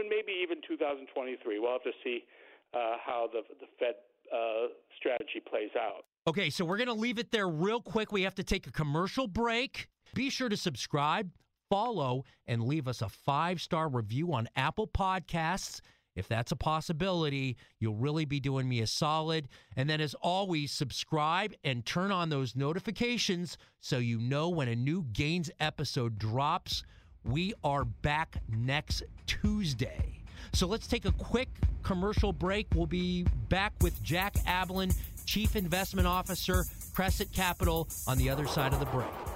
and 0.00 0.08
maybe 0.08 0.32
even 0.40 0.64
2023. 0.66 1.60
We'll 1.60 1.72
have 1.72 1.84
to 1.84 1.92
see 2.02 2.24
uh, 2.72 2.96
how 3.04 3.28
the 3.28 3.44
the 3.60 3.68
Fed 3.78 4.00
uh, 4.32 4.72
strategy 4.96 5.44
plays 5.44 5.70
out. 5.76 6.08
Okay, 6.26 6.48
so 6.48 6.64
we're 6.64 6.78
going 6.78 6.88
to 6.88 6.94
leave 6.94 7.18
it 7.18 7.30
there 7.30 7.48
real 7.48 7.80
quick. 7.80 8.10
We 8.10 8.22
have 8.22 8.34
to 8.36 8.44
take 8.44 8.66
a 8.66 8.72
commercial 8.72 9.28
break. 9.28 9.88
Be 10.14 10.30
sure 10.30 10.48
to 10.48 10.56
subscribe 10.56 11.30
follow, 11.68 12.24
and 12.46 12.64
leave 12.64 12.88
us 12.88 13.02
a 13.02 13.08
five 13.08 13.60
star 13.60 13.88
review 13.88 14.32
on 14.32 14.48
Apple 14.56 14.86
Podcasts. 14.86 15.80
If 16.14 16.28
that's 16.28 16.50
a 16.50 16.56
possibility, 16.56 17.56
you'll 17.78 17.94
really 17.96 18.24
be 18.24 18.40
doing 18.40 18.68
me 18.68 18.80
a 18.80 18.86
solid. 18.86 19.48
And 19.76 19.88
then, 19.88 20.00
as 20.00 20.14
always, 20.14 20.72
subscribe 20.72 21.52
and 21.62 21.84
turn 21.84 22.10
on 22.10 22.30
those 22.30 22.56
notifications 22.56 23.58
so 23.80 23.98
you 23.98 24.18
know 24.18 24.48
when 24.48 24.68
a 24.68 24.74
new 24.74 25.04
Gains 25.12 25.50
episode 25.60 26.18
drops. 26.18 26.84
We 27.22 27.52
are 27.62 27.84
back 27.84 28.38
next 28.48 29.02
Tuesday. 29.26 30.22
So 30.52 30.66
let's 30.66 30.86
take 30.86 31.04
a 31.04 31.12
quick 31.12 31.48
commercial 31.82 32.32
break. 32.32 32.66
We'll 32.74 32.86
be 32.86 33.26
back 33.48 33.74
with 33.82 34.02
Jack 34.02 34.34
Ablin, 34.46 34.96
Chief 35.26 35.54
Investment 35.54 36.06
Officer, 36.06 36.64
Cresset 36.94 37.32
Capital, 37.32 37.88
on 38.06 38.16
the 38.16 38.30
other 38.30 38.46
side 38.46 38.72
of 38.72 38.80
the 38.80 38.86
break. 38.86 39.35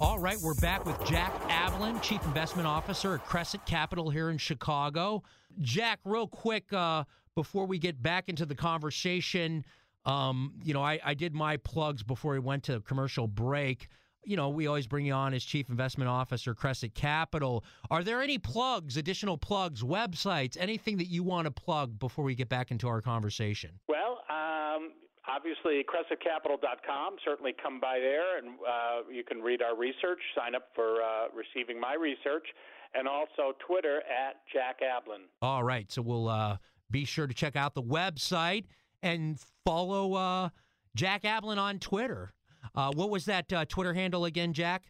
All 0.00 0.18
right, 0.18 0.38
we're 0.40 0.54
back 0.54 0.86
with 0.86 0.98
Jack 1.04 1.30
Ablin, 1.50 2.00
Chief 2.00 2.24
Investment 2.24 2.66
Officer 2.66 3.16
at 3.16 3.26
Cresset 3.26 3.66
Capital 3.66 4.08
here 4.08 4.30
in 4.30 4.38
Chicago. 4.38 5.22
Jack, 5.60 5.98
real 6.06 6.26
quick, 6.26 6.72
uh, 6.72 7.04
before 7.34 7.66
we 7.66 7.78
get 7.78 8.02
back 8.02 8.30
into 8.30 8.46
the 8.46 8.54
conversation, 8.54 9.62
um, 10.06 10.54
you 10.64 10.72
know, 10.72 10.82
I, 10.82 11.00
I 11.04 11.12
did 11.12 11.34
my 11.34 11.58
plugs 11.58 12.02
before 12.02 12.32
we 12.32 12.38
went 12.38 12.62
to 12.64 12.80
commercial 12.80 13.28
break. 13.28 13.88
You 14.24 14.36
know, 14.36 14.48
we 14.48 14.66
always 14.66 14.86
bring 14.86 15.04
you 15.04 15.12
on 15.12 15.34
as 15.34 15.44
Chief 15.44 15.68
Investment 15.68 16.08
Officer, 16.08 16.54
Cresset 16.54 16.94
Capital. 16.94 17.62
Are 17.90 18.02
there 18.02 18.22
any 18.22 18.38
plugs, 18.38 18.96
additional 18.96 19.36
plugs, 19.36 19.82
websites, 19.82 20.56
anything 20.58 20.96
that 20.96 21.08
you 21.08 21.22
want 21.22 21.44
to 21.44 21.50
plug 21.50 21.98
before 21.98 22.24
we 22.24 22.34
get 22.34 22.48
back 22.48 22.70
into 22.70 22.88
our 22.88 23.02
conversation? 23.02 23.72
Well, 23.86 24.22
um, 24.30 24.92
obviously 25.34 25.84
cressetcapital.com 25.84 27.16
certainly 27.24 27.54
come 27.62 27.80
by 27.80 27.98
there 27.98 28.38
and 28.38 28.48
uh, 28.66 29.02
you 29.10 29.22
can 29.24 29.40
read 29.40 29.62
our 29.62 29.76
research 29.76 30.18
sign 30.36 30.54
up 30.54 30.68
for 30.74 31.02
uh, 31.02 31.26
receiving 31.34 31.80
my 31.80 31.94
research 31.94 32.46
and 32.94 33.06
also 33.06 33.52
twitter 33.66 33.98
at 33.98 34.36
jack 34.52 34.78
ablin 34.80 35.22
all 35.42 35.62
right 35.62 35.90
so 35.92 36.02
we'll 36.02 36.28
uh, 36.28 36.56
be 36.90 37.04
sure 37.04 37.26
to 37.26 37.34
check 37.34 37.56
out 37.56 37.74
the 37.74 37.82
website 37.82 38.64
and 39.02 39.38
follow 39.64 40.14
uh, 40.14 40.48
jack 40.94 41.22
ablin 41.22 41.58
on 41.58 41.78
twitter 41.78 42.32
Uh, 42.74 42.90
what 42.94 43.08
was 43.08 43.24
that 43.24 43.50
uh, 43.54 43.64
Twitter 43.64 43.94
handle 43.94 44.26
again, 44.26 44.52
Jack? 44.52 44.82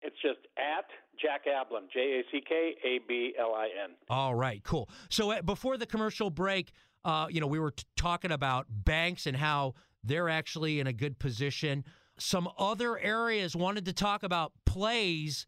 It's 0.00 0.16
just 0.22 0.40
at 0.56 0.86
Jack 1.20 1.42
Ablin, 1.44 1.82
J 1.92 2.00
A 2.00 2.22
C 2.32 2.40
K 2.40 2.74
A 2.82 3.00
B 3.06 3.34
L 3.38 3.52
I 3.54 3.66
N. 3.84 3.90
All 4.08 4.34
right, 4.34 4.62
cool. 4.64 4.88
So 5.10 5.40
before 5.42 5.76
the 5.76 5.84
commercial 5.84 6.30
break, 6.30 6.72
uh, 7.04 7.26
you 7.28 7.40
know, 7.42 7.46
we 7.46 7.58
were 7.58 7.72
t- 7.72 7.84
talking 7.96 8.32
about 8.32 8.64
banks 8.70 9.26
and 9.26 9.36
how 9.36 9.74
they're 10.04 10.28
actually 10.28 10.80
in 10.80 10.86
a 10.86 10.92
good 10.92 11.18
position. 11.18 11.84
Some 12.18 12.48
other 12.58 12.98
areas 12.98 13.54
wanted 13.54 13.84
to 13.86 13.92
talk 13.92 14.22
about 14.22 14.52
plays 14.66 15.46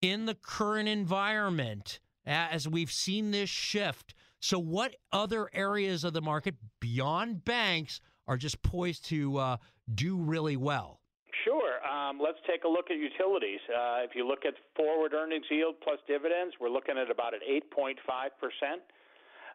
in 0.00 0.26
the 0.26 0.34
current 0.34 0.88
environment 0.88 2.00
as 2.26 2.68
we've 2.68 2.90
seen 2.92 3.30
this 3.30 3.48
shift. 3.48 4.14
So, 4.40 4.58
what 4.58 4.96
other 5.12 5.48
areas 5.52 6.04
of 6.04 6.12
the 6.12 6.20
market 6.20 6.56
beyond 6.80 7.44
banks 7.44 8.00
are 8.26 8.36
just 8.36 8.62
poised 8.62 9.04
to 9.06 9.38
uh, 9.38 9.56
do 9.94 10.16
really 10.16 10.56
well? 10.56 11.00
Sure. 11.44 11.78
Um, 11.86 12.18
let's 12.22 12.38
take 12.46 12.64
a 12.64 12.68
look 12.68 12.90
at 12.90 12.96
utilities. 12.96 13.60
Uh, 13.70 14.02
if 14.04 14.14
you 14.14 14.26
look 14.26 14.44
at 14.44 14.54
forward 14.76 15.14
earnings 15.14 15.46
yield 15.50 15.76
plus 15.82 15.98
dividends, 16.06 16.54
we're 16.60 16.70
looking 16.70 16.98
at 16.98 17.10
about 17.10 17.34
an 17.34 17.40
8.5%. 17.72 18.82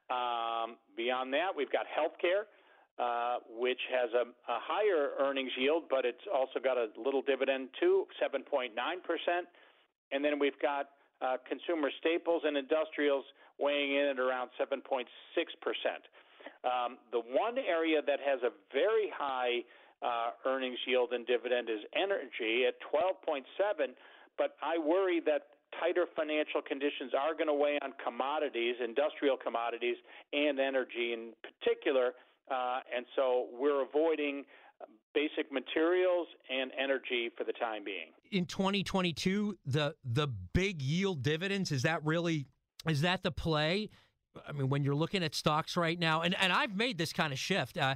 Um, 0.08 0.78
beyond 0.96 1.34
that, 1.34 1.50
we've 1.56 1.72
got 1.72 1.86
healthcare, 1.86 2.48
uh, 3.00 3.38
which 3.50 3.80
has 3.94 4.10
a, 4.14 4.26
a 4.26 4.58
higher 4.62 5.12
earnings 5.20 5.52
yield, 5.58 5.84
but 5.90 6.06
it's 6.06 6.26
also 6.34 6.60
got 6.64 6.78
a 6.78 6.88
little 6.98 7.22
dividend 7.22 7.70
too, 7.80 8.06
7.9%. 8.22 8.74
And 10.12 10.24
then 10.24 10.40
we've 10.40 10.60
got 10.62 10.90
uh, 11.22 11.38
consumer 11.48 11.90
staples 12.00 12.44
and 12.46 12.58
industrials 12.58 13.26
weighing 13.60 13.96
in 13.96 14.08
at 14.08 14.20
around 14.20 14.50
7.6%. 14.60 15.06
Um, 16.64 16.98
the 17.12 17.20
one 17.20 17.58
area 17.58 18.02
that 18.06 18.20
has 18.26 18.42
a 18.42 18.50
very 18.74 19.12
high 19.16 19.62
uh, 20.02 20.32
earnings 20.46 20.78
yield 20.86 21.12
and 21.12 21.26
dividend 21.26 21.70
is 21.70 21.82
energy 21.96 22.66
at 22.68 22.76
12.7, 22.94 23.44
but 24.38 24.56
I 24.62 24.78
worry 24.78 25.20
that 25.26 25.58
tighter 25.80 26.06
financial 26.16 26.62
conditions 26.62 27.12
are 27.18 27.34
going 27.34 27.48
to 27.48 27.54
weigh 27.54 27.78
on 27.82 27.94
commodities, 28.04 28.76
industrial 28.84 29.38
commodities, 29.38 29.98
and 30.34 30.60
energy 30.60 31.14
in 31.14 31.34
particular. 31.44 32.14
Uh, 32.50 32.80
and 32.96 33.06
so 33.16 33.48
we're 33.60 33.84
avoiding 33.84 34.46
basic 35.14 35.52
materials 35.52 36.28
and 36.50 36.72
energy 36.82 37.32
for 37.36 37.44
the 37.44 37.54
time 37.54 37.84
being. 37.84 38.12
In 38.32 38.46
2022, 38.46 39.58
the 39.66 39.96
the 40.06 40.28
big 40.28 40.82
yield 40.82 41.24
dividends 41.24 41.72
is 41.72 41.84
that 41.84 42.06
really 42.06 42.46
is 42.88 43.02
that 43.02 43.24
the 43.24 43.32
play? 43.32 43.90
I 44.48 44.52
mean, 44.52 44.70
when 44.70 44.84
you're 44.84 44.96
looking 44.96 45.24
at 45.24 45.34
stocks 45.34 45.76
right 45.76 45.98
now, 45.98 46.22
and, 46.22 46.36
and 46.40 46.54
I've 46.54 46.76
made 46.76 46.98
this 46.98 47.12
kind 47.12 47.34
of 47.34 47.40
shift. 47.40 47.78
Uh, 47.78 47.96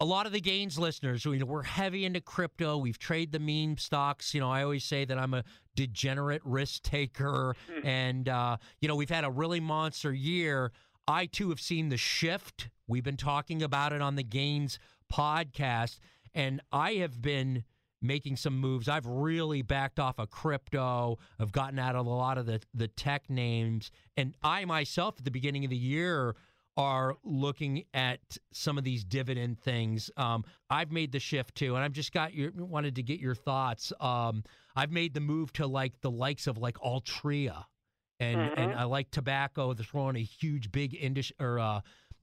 a 0.00 0.04
lot 0.04 0.26
of 0.26 0.32
the 0.32 0.40
gains 0.40 0.78
listeners, 0.78 1.24
you 1.24 1.36
know, 1.38 1.46
we're 1.46 1.64
heavy 1.64 2.04
into 2.04 2.20
crypto. 2.20 2.78
We've 2.78 2.98
traded 2.98 3.32
the 3.32 3.40
meme 3.40 3.78
stocks. 3.78 4.32
You 4.32 4.40
know, 4.40 4.50
I 4.50 4.62
always 4.62 4.84
say 4.84 5.04
that 5.04 5.18
I'm 5.18 5.34
a 5.34 5.42
degenerate 5.74 6.42
risk 6.44 6.82
taker, 6.82 7.56
hmm. 7.72 7.86
and 7.86 8.28
uh, 8.28 8.58
you 8.80 8.86
know, 8.86 8.94
we've 8.94 9.10
had 9.10 9.24
a 9.24 9.30
really 9.30 9.58
monster 9.58 10.12
year. 10.12 10.70
I 11.08 11.24
too 11.24 11.48
have 11.48 11.60
seen 11.60 11.88
the 11.88 11.96
shift. 11.96 12.68
We've 12.86 13.02
been 13.02 13.16
talking 13.16 13.62
about 13.62 13.94
it 13.94 14.02
on 14.02 14.16
the 14.16 14.22
Gains 14.22 14.78
podcast, 15.10 16.00
and 16.34 16.60
I 16.70 16.92
have 16.96 17.22
been 17.22 17.64
making 18.02 18.36
some 18.36 18.60
moves. 18.60 18.90
I've 18.90 19.06
really 19.06 19.62
backed 19.62 19.98
off 19.98 20.18
of 20.18 20.28
crypto. 20.28 21.18
I've 21.40 21.50
gotten 21.50 21.78
out 21.78 21.96
of 21.96 22.04
a 22.04 22.10
lot 22.10 22.36
of 22.36 22.44
the 22.44 22.60
the 22.74 22.88
tech 22.88 23.30
names, 23.30 23.90
and 24.18 24.34
I 24.42 24.66
myself 24.66 25.14
at 25.18 25.24
the 25.24 25.30
beginning 25.30 25.64
of 25.64 25.70
the 25.70 25.76
year 25.78 26.36
are 26.76 27.16
looking 27.24 27.84
at 27.94 28.20
some 28.52 28.76
of 28.76 28.84
these 28.84 29.02
dividend 29.02 29.58
things. 29.58 30.10
Um, 30.18 30.44
I've 30.68 30.92
made 30.92 31.10
the 31.10 31.20
shift 31.20 31.54
too, 31.54 31.74
and 31.74 31.82
I've 31.82 31.92
just 31.92 32.12
got 32.12 32.34
your 32.34 32.52
wanted 32.52 32.96
to 32.96 33.02
get 33.02 33.18
your 33.18 33.34
thoughts. 33.34 33.94
Um, 33.98 34.44
I've 34.76 34.92
made 34.92 35.14
the 35.14 35.20
move 35.20 35.54
to 35.54 35.66
like 35.66 36.02
the 36.02 36.10
likes 36.10 36.46
of 36.46 36.58
like 36.58 36.76
Altria, 36.76 37.64
and 38.20 38.38
mm-hmm. 38.38 38.60
and 38.60 38.74
I 38.74 38.84
like 38.84 39.10
tobacco. 39.10 39.72
They're 39.74 39.84
throwing 39.84 40.16
a 40.16 40.22
huge 40.22 40.72
big 40.72 40.94
industry 40.94 41.36
or 41.40 41.58
uh, 41.58 41.80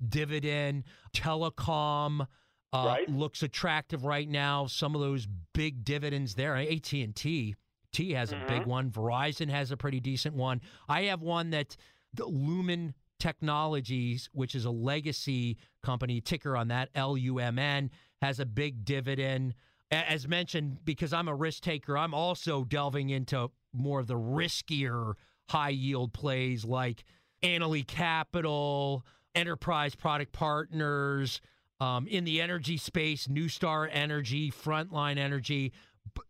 dividend. 0.08 0.84
Telecom 1.14 2.28
uh, 2.74 2.84
right. 2.86 3.10
looks 3.10 3.44
attractive 3.44 4.06
right 4.06 4.28
now. 4.28 4.68
Some 4.68 4.96
of 4.96 5.02
those 5.02 5.28
big 5.54 5.84
dividends 5.84 6.36
there. 6.36 6.56
AT 6.56 6.92
and 6.94 7.16
T. 7.16 7.56
T 7.92 8.12
has 8.12 8.32
mm-hmm. 8.32 8.44
a 8.44 8.48
big 8.48 8.62
mm-hmm. 8.62 8.70
one. 8.70 8.92
Verizon 8.92 9.50
has 9.50 9.72
a 9.72 9.78
pretty 9.78 10.00
decent 10.00 10.36
one. 10.36 10.62
I 10.90 11.04
have 11.04 11.22
one 11.22 11.52
that 11.52 11.78
the 12.14 12.26
Lumen 12.26 12.94
Technologies, 13.18 14.30
which 14.34 14.56
is 14.56 14.66
a 14.66 14.70
legacy 14.70 15.58
company, 15.82 16.20
ticker 16.20 16.58
on 16.58 16.68
that, 16.68 16.90
L 16.94 17.16
U 17.16 17.40
M 17.40 17.58
N, 17.58 17.90
has 18.22 18.42
a 18.42 18.46
big 18.46 18.84
dividend. 18.84 19.56
As 19.90 20.28
mentioned, 20.28 20.80
because 20.84 21.14
I'm 21.14 21.30
a 21.30 21.36
risk 21.36 21.64
taker, 21.64 21.98
I'm 21.98 22.14
also 22.14 22.66
delving 22.66 23.12
into 23.12 23.50
more 23.72 24.02
of 24.02 24.08
the 24.08 24.16
riskier 24.16 25.14
high 25.50 25.70
yield 25.70 26.14
plays 26.14 26.66
like 26.66 27.04
Annaly 27.44 27.86
Capital, 27.86 29.06
Enterprise 29.34 29.96
Product 29.96 30.32
Partners, 30.32 31.42
um, 31.80 32.08
in 32.08 32.24
the 32.24 32.42
energy 32.42 32.78
space, 32.78 33.28
NuStar 33.28 33.90
Energy, 33.92 34.52
Frontline 34.52 35.18
Energy. 35.18 35.74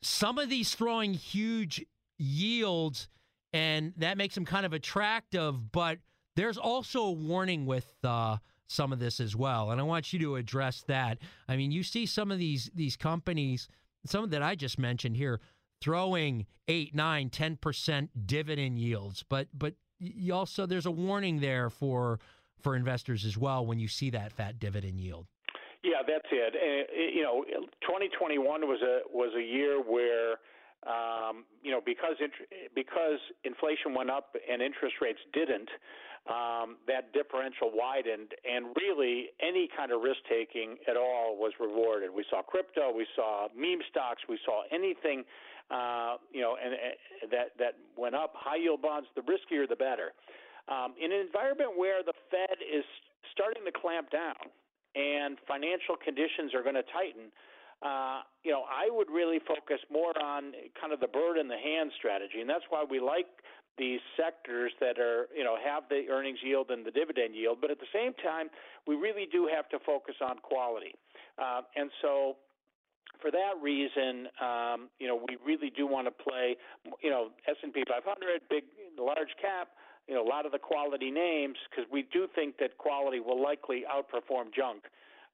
Some 0.02 0.38
of 0.38 0.50
these 0.50 0.74
throwing 0.74 1.14
huge 1.14 1.86
yields, 2.18 3.08
and 3.54 3.94
that 3.98 4.18
makes 4.18 4.36
them 4.36 4.46
kind 4.46 4.66
of 4.66 4.74
attractive, 4.74 5.72
but– 5.72 6.00
there's 6.36 6.58
also 6.58 7.04
a 7.04 7.12
warning 7.12 7.66
with 7.66 7.94
uh, 8.04 8.38
some 8.68 8.92
of 8.92 9.00
this 9.00 9.20
as 9.20 9.36
well, 9.36 9.72
and 9.72 9.80
I 9.80 9.84
want 9.84 10.14
you 10.14 10.20
to 10.20 10.36
address 10.36 10.84
that. 10.88 11.20
I 11.48 11.56
mean, 11.56 11.72
you 11.72 11.84
see 11.84 12.06
some 12.06 12.32
of 12.32 12.38
these 12.38 12.70
these 12.76 12.98
companies, 12.98 13.68
some 14.06 14.30
that 14.30 14.44
I 14.44 14.56
just 14.56 14.78
mentioned 14.78 15.16
here, 15.16 15.40
throwing 15.86 16.48
eight, 16.68 16.96
nine, 16.96 17.30
ten 17.30 17.56
percent 17.56 18.26
dividend 18.26 18.80
yields, 18.80 19.24
but 19.30 19.48
but 19.54 19.76
you 20.00 20.34
also 20.34 20.66
there's 20.66 20.88
a 20.88 20.92
warning 20.92 21.40
there 21.40 21.70
for 21.70 22.20
for 22.60 22.76
investors 22.76 23.24
as 23.24 23.38
well 23.38 23.64
when 23.64 23.78
you 23.78 23.88
see 23.88 24.10
that 24.10 24.34
fat 24.34 24.60
dividend 24.60 25.00
yield. 25.00 25.28
Yeah, 25.84 26.02
that's 26.06 26.26
it. 26.32 26.56
Uh, 26.56 26.92
you 27.16 27.22
know, 27.22 27.44
2021 27.82 28.62
was 28.62 28.82
a 28.82 29.02
was 29.14 29.32
a 29.38 29.44
year 29.44 29.80
where 29.80 30.42
um, 30.90 31.46
you 31.62 31.70
know 31.70 31.82
because 31.86 32.16
int- 32.20 32.50
because 32.74 33.20
inflation 33.44 33.94
went 33.94 34.10
up 34.10 34.36
and 34.52 34.64
interest 34.64 34.96
rates 35.02 35.20
didn't 35.34 35.70
um, 36.26 36.78
that 36.88 37.14
differential 37.14 37.70
widened, 37.70 38.34
and 38.42 38.74
really 38.76 39.30
any 39.38 39.70
kind 39.70 39.92
of 39.92 40.02
risk 40.02 40.26
taking 40.28 40.78
at 40.90 40.98
all 40.98 41.38
was 41.38 41.54
rewarded. 41.60 42.10
We 42.10 42.26
saw 42.30 42.42
crypto, 42.42 42.92
we 42.92 43.06
saw 43.16 43.48
meme 43.56 43.86
stocks, 43.90 44.24
we 44.28 44.40
saw 44.44 44.64
anything, 44.74 45.24
uh, 45.72 46.18
you 46.32 46.42
know, 46.42 46.58
and, 46.62 46.74
and 46.74 47.32
that 47.32 47.58
that 47.58 47.74
went 47.98 48.16
up. 48.16 48.34
High 48.36 48.58
yield 48.58 48.82
bonds, 48.82 49.08
the 49.16 49.22
riskier 49.22 49.68
the 49.68 49.76
better. 49.76 50.14
Um, 50.68 50.94
in 50.98 51.12
an 51.12 51.22
environment 51.22 51.78
where 51.78 52.02
the 52.02 52.14
Fed 52.32 52.58
is 52.62 52.86
starting 53.32 53.66
to 53.66 53.72
clamp 53.72 54.10
down 54.10 54.50
and 54.96 55.38
financial 55.48 56.00
conditions 56.00 56.56
are 56.56 56.64
going 56.64 56.80
to 56.80 56.88
tighten. 56.90 57.30
Uh, 57.84 58.24
you 58.44 58.52
know, 58.52 58.64
I 58.72 58.88
would 58.90 59.12
really 59.12 59.40
focus 59.44 59.84
more 59.92 60.16
on 60.18 60.56
kind 60.80 60.94
of 60.96 61.00
the 61.04 61.12
bird 61.12 61.38
in 61.38 61.48
the 61.48 61.60
hand 61.60 61.92
strategy, 62.00 62.40
and 62.40 62.50
that's 62.50 62.64
why 62.70 62.86
we 62.88 63.00
like 63.00 63.28
these 63.78 64.00
sectors 64.16 64.72
that 64.80 64.98
are 64.98 65.28
you 65.36 65.44
know 65.44 65.58
have 65.60 65.84
the 65.90 66.08
earnings 66.10 66.40
yield 66.42 66.72
and 66.72 66.86
the 66.86 66.92
dividend 66.92 67.36
yield, 67.36 67.60
but 67.60 67.70
at 67.70 67.78
the 67.78 67.92
same 67.94 68.14
time, 68.24 68.48
we 68.88 68.96
really 68.96 69.28
do 69.30 69.48
have 69.54 69.68
to 69.70 69.78
focus 69.86 70.16
on 70.24 70.40
quality, 70.40 70.96
uh, 71.38 71.62
and 71.76 71.92
so. 72.02 72.38
For 73.22 73.32
that 73.32 73.54
reason, 73.62 74.28
um, 74.42 74.90
you 75.00 75.08
know, 75.08 75.16
we 75.16 75.38
really 75.46 75.72
do 75.76 75.88
want 75.88 76.08
to 76.08 76.12
play, 76.12 76.58
you 77.02 77.10
know, 77.10 77.30
S&P 77.48 77.84
500, 77.88 78.42
big, 78.50 78.64
large 79.00 79.34
cap, 79.42 79.70
you 80.08 80.14
know, 80.14 80.24
a 80.24 80.30
lot 80.30 80.46
of 80.46 80.52
the 80.52 80.60
quality 80.60 81.12
names 81.12 81.58
because 81.70 81.90
we 81.92 82.06
do 82.14 82.28
think 82.36 82.58
that 82.60 82.78
quality 82.78 83.20
will 83.20 83.42
likely 83.42 83.84
outperform 83.90 84.54
junk 84.56 84.84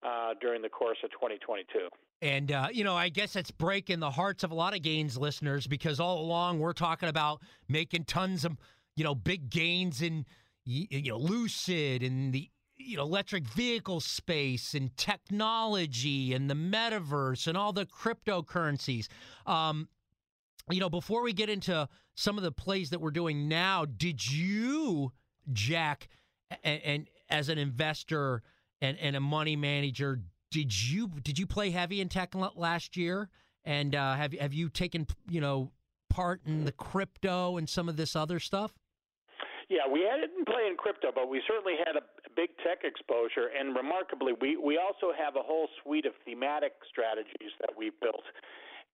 uh, 0.04 0.34
during 0.40 0.62
the 0.62 0.70
course 0.70 0.98
of 1.04 1.12
2022. 1.12 1.90
And, 2.22 2.52
uh, 2.52 2.68
you 2.72 2.84
know, 2.84 2.96
I 2.96 3.10
guess 3.10 3.36
it's 3.36 3.52
breaking 3.52 4.00
the 4.00 4.12
hearts 4.12 4.44
of 4.44 4.52
a 4.52 4.56
lot 4.56 4.76
of 4.76 4.82
gains 4.82 5.18
listeners 5.18 5.68
because 5.68 6.00
all 6.00 6.22
along 6.22 6.60
we're 6.60 6.74
talking 6.74 7.10
about 7.10 7.42
making 7.68 8.06
tons 8.06 8.46
of, 8.46 8.58
you 8.96 9.04
know, 9.04 9.16
big 9.16 9.50
gains 9.50 10.02
in, 10.02 10.26
you 10.66 11.12
know, 11.12 11.18
Lucid 11.18 12.04
and 12.04 12.32
the, 12.32 12.50
you 12.86 12.98
know, 12.98 13.04
electric 13.04 13.46
vehicle 13.46 14.00
space 14.00 14.74
and 14.74 14.96
technology 14.98 16.34
and 16.34 16.50
the 16.50 16.56
metaverse 16.56 17.48
and 17.48 17.58
all 17.58 17.74
the 17.74 17.86
cryptocurrencies. 17.86 19.08
Um, 19.46 19.88
you 20.70 20.80
know, 20.80 20.90
before 20.90 21.24
we 21.24 21.34
get 21.34 21.50
into 21.50 21.88
some 22.16 22.38
of 22.38 22.44
the 22.44 22.52
plays 22.52 22.90
that 22.92 23.02
we're 23.02 23.12
doing 23.12 23.48
now, 23.48 23.86
did 23.86 24.30
you, 24.30 25.12
Jack, 25.52 26.08
and, 26.64 26.82
and 26.84 27.08
as 27.30 27.50
an 27.50 27.58
investor 27.58 28.44
and, 28.82 28.98
and 29.00 29.16
a 29.16 29.20
money 29.20 29.56
manager, 29.56 30.22
did 30.52 30.90
you 30.90 31.08
did 31.08 31.40
you 31.40 31.48
play 31.48 31.72
heavy 31.72 32.02
in 32.02 32.10
tech 32.10 32.34
last 32.56 32.98
year? 32.98 33.30
And 33.64 33.96
uh, 33.96 34.16
have 34.16 34.34
have 34.34 34.54
you 34.54 34.70
taken 34.70 35.08
you 35.30 35.40
know 35.40 35.72
part 36.10 36.42
in 36.46 36.66
the 36.66 36.72
crypto 36.72 37.58
and 37.58 37.70
some 37.70 37.88
of 37.88 37.96
this 37.96 38.16
other 38.16 38.40
stuff? 38.40 38.74
Yeah, 39.70 39.88
we 39.92 40.02
didn't 40.42 40.46
play 40.46 40.68
in 40.70 40.76
crypto, 40.76 41.10
but 41.14 41.30
we 41.30 41.42
certainly 41.48 41.74
had 41.86 41.96
a 41.96 42.04
big 42.36 42.50
tech 42.64 42.84
exposure. 42.84 43.50
And 43.58 43.76
remarkably, 43.76 44.34
we 44.40 44.58
we 44.58 44.78
also 44.78 45.14
have 45.18 45.36
a 45.36 45.44
whole 45.44 45.68
suite 45.82 46.06
of 46.06 46.14
thematic 46.26 46.74
strategies 46.90 47.54
that 47.60 47.72
we've 47.78 47.98
built. 48.00 48.24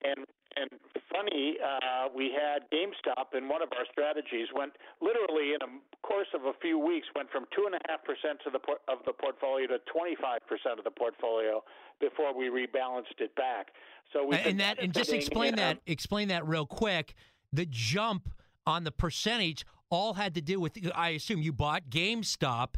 and 0.03 0.25
and 0.55 0.69
funny, 1.11 1.57
uh, 1.61 2.09
we 2.15 2.33
had 2.33 2.65
GameStop 2.73 3.37
in 3.37 3.47
one 3.47 3.61
of 3.61 3.69
our 3.77 3.85
strategies 3.91 4.47
went 4.55 4.73
literally 5.01 5.53
in 5.53 5.61
a 5.61 5.69
course 6.01 6.27
of 6.33 6.45
a 6.45 6.53
few 6.61 6.79
weeks 6.79 7.05
went 7.15 7.29
from 7.29 7.45
two 7.55 7.65
and 7.65 7.75
a 7.75 7.79
half 7.87 8.03
percent 8.03 8.39
of 8.45 8.53
the 8.53 8.59
por- 8.59 8.81
of 8.87 8.99
the 9.05 9.13
portfolio 9.13 9.67
to 9.67 9.77
twenty 9.91 10.15
five 10.15 10.39
percent 10.47 10.79
of 10.79 10.83
the 10.83 10.91
portfolio 10.91 11.63
before 11.99 12.35
we 12.35 12.49
rebalanced 12.49 13.19
it 13.19 13.35
back. 13.35 13.67
So 14.13 14.25
we 14.25 14.37
and 14.37 14.59
that 14.59 14.79
and 14.81 14.93
just 14.93 15.13
explain 15.13 15.55
know, 15.55 15.63
that 15.63 15.79
explain 15.85 16.29
that 16.29 16.47
real 16.47 16.65
quick. 16.65 17.13
The 17.53 17.65
jump 17.69 18.29
on 18.65 18.83
the 18.83 18.91
percentage 18.91 19.65
all 19.89 20.13
had 20.13 20.35
to 20.35 20.41
do 20.41 20.59
with 20.59 20.77
I 20.95 21.09
assume 21.09 21.41
you 21.41 21.53
bought 21.53 21.89
GameStop 21.89 22.75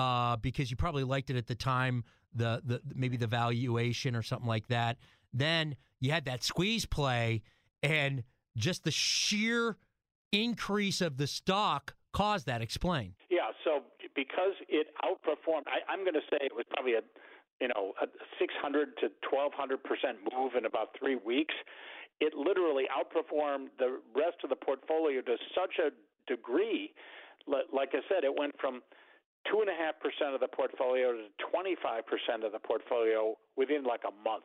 uh, 0.00 0.36
because 0.36 0.70
you 0.70 0.76
probably 0.78 1.04
liked 1.04 1.28
it 1.28 1.36
at 1.36 1.46
the 1.46 1.54
time. 1.54 2.04
The 2.34 2.62
the 2.64 2.80
maybe 2.94 3.16
the 3.16 3.26
valuation 3.26 4.16
or 4.16 4.22
something 4.22 4.48
like 4.48 4.68
that. 4.68 4.96
Then 5.34 5.76
you 6.00 6.10
had 6.10 6.24
that 6.24 6.42
squeeze 6.42 6.86
play, 6.86 7.42
and 7.82 8.24
just 8.56 8.84
the 8.84 8.90
sheer 8.90 9.76
increase 10.32 11.00
of 11.00 11.18
the 11.18 11.26
stock 11.26 11.94
caused 12.12 12.46
that. 12.46 12.62
Explain. 12.62 13.14
Yeah, 13.30 13.50
so 13.64 13.82
because 14.14 14.54
it 14.68 14.88
outperformed, 15.04 15.66
I, 15.66 15.92
I'm 15.92 16.00
going 16.00 16.14
to 16.14 16.26
say 16.30 16.38
it 16.40 16.54
was 16.54 16.64
probably 16.70 16.94
a 16.94 17.02
you 17.60 17.68
know 17.68 17.92
a 18.00 18.06
600 18.38 18.96
to 18.98 19.10
1200 19.28 19.84
percent 19.84 20.18
move 20.32 20.52
in 20.56 20.64
about 20.64 20.96
three 20.98 21.16
weeks. 21.16 21.54
It 22.20 22.32
literally 22.34 22.84
outperformed 22.88 23.68
the 23.78 24.00
rest 24.16 24.38
of 24.44 24.50
the 24.50 24.56
portfolio 24.56 25.20
to 25.20 25.36
such 25.54 25.76
a 25.78 25.90
degree. 26.30 26.92
Like 27.46 27.90
I 27.92 28.00
said, 28.08 28.24
it 28.24 28.38
went 28.38 28.54
from 28.60 28.82
two 29.48 29.60
and 29.60 29.70
a 29.70 29.74
half 29.74 30.00
percent 30.00 30.34
of 30.34 30.40
the 30.40 30.48
portfolio 30.48 31.12
to 31.12 31.28
25 31.50 32.02
percent 32.06 32.44
of 32.44 32.52
the 32.52 32.58
portfolio 32.58 33.36
within 33.56 33.84
like 33.84 34.02
a 34.06 34.14
month. 34.24 34.44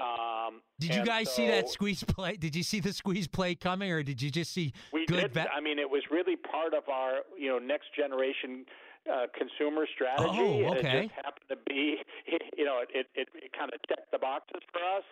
Um, 0.00 0.62
did 0.80 0.94
you 0.94 1.04
guys 1.04 1.28
so 1.28 1.34
see 1.36 1.46
that 1.48 1.68
squeeze 1.68 2.02
play? 2.02 2.36
Did 2.36 2.56
you 2.56 2.62
see 2.62 2.80
the 2.80 2.92
squeeze 2.92 3.26
play 3.26 3.54
coming, 3.54 3.90
or 3.90 4.02
did 4.02 4.22
you 4.22 4.30
just 4.30 4.52
see 4.52 4.72
we 4.92 5.04
good? 5.06 5.34
did. 5.34 5.46
I 5.54 5.60
mean, 5.60 5.78
it 5.78 5.88
was 5.88 6.02
really 6.10 6.36
part 6.36 6.72
of 6.72 6.88
our 6.88 7.20
you 7.38 7.48
know 7.48 7.58
next 7.58 7.94
generation 7.94 8.64
uh, 9.10 9.26
consumer 9.36 9.86
strategy. 9.92 10.64
Oh, 10.66 10.74
okay. 10.78 10.78
It 10.78 11.02
just 11.02 11.14
happened 11.24 11.48
to 11.48 11.56
be, 11.66 11.98
you 12.56 12.64
know, 12.64 12.80
it 12.82 13.06
it, 13.14 13.28
it 13.34 13.52
kind 13.56 13.70
of 13.72 13.80
checked 13.88 14.10
the 14.12 14.18
boxes 14.18 14.62
for 14.72 14.78
us, 14.78 15.04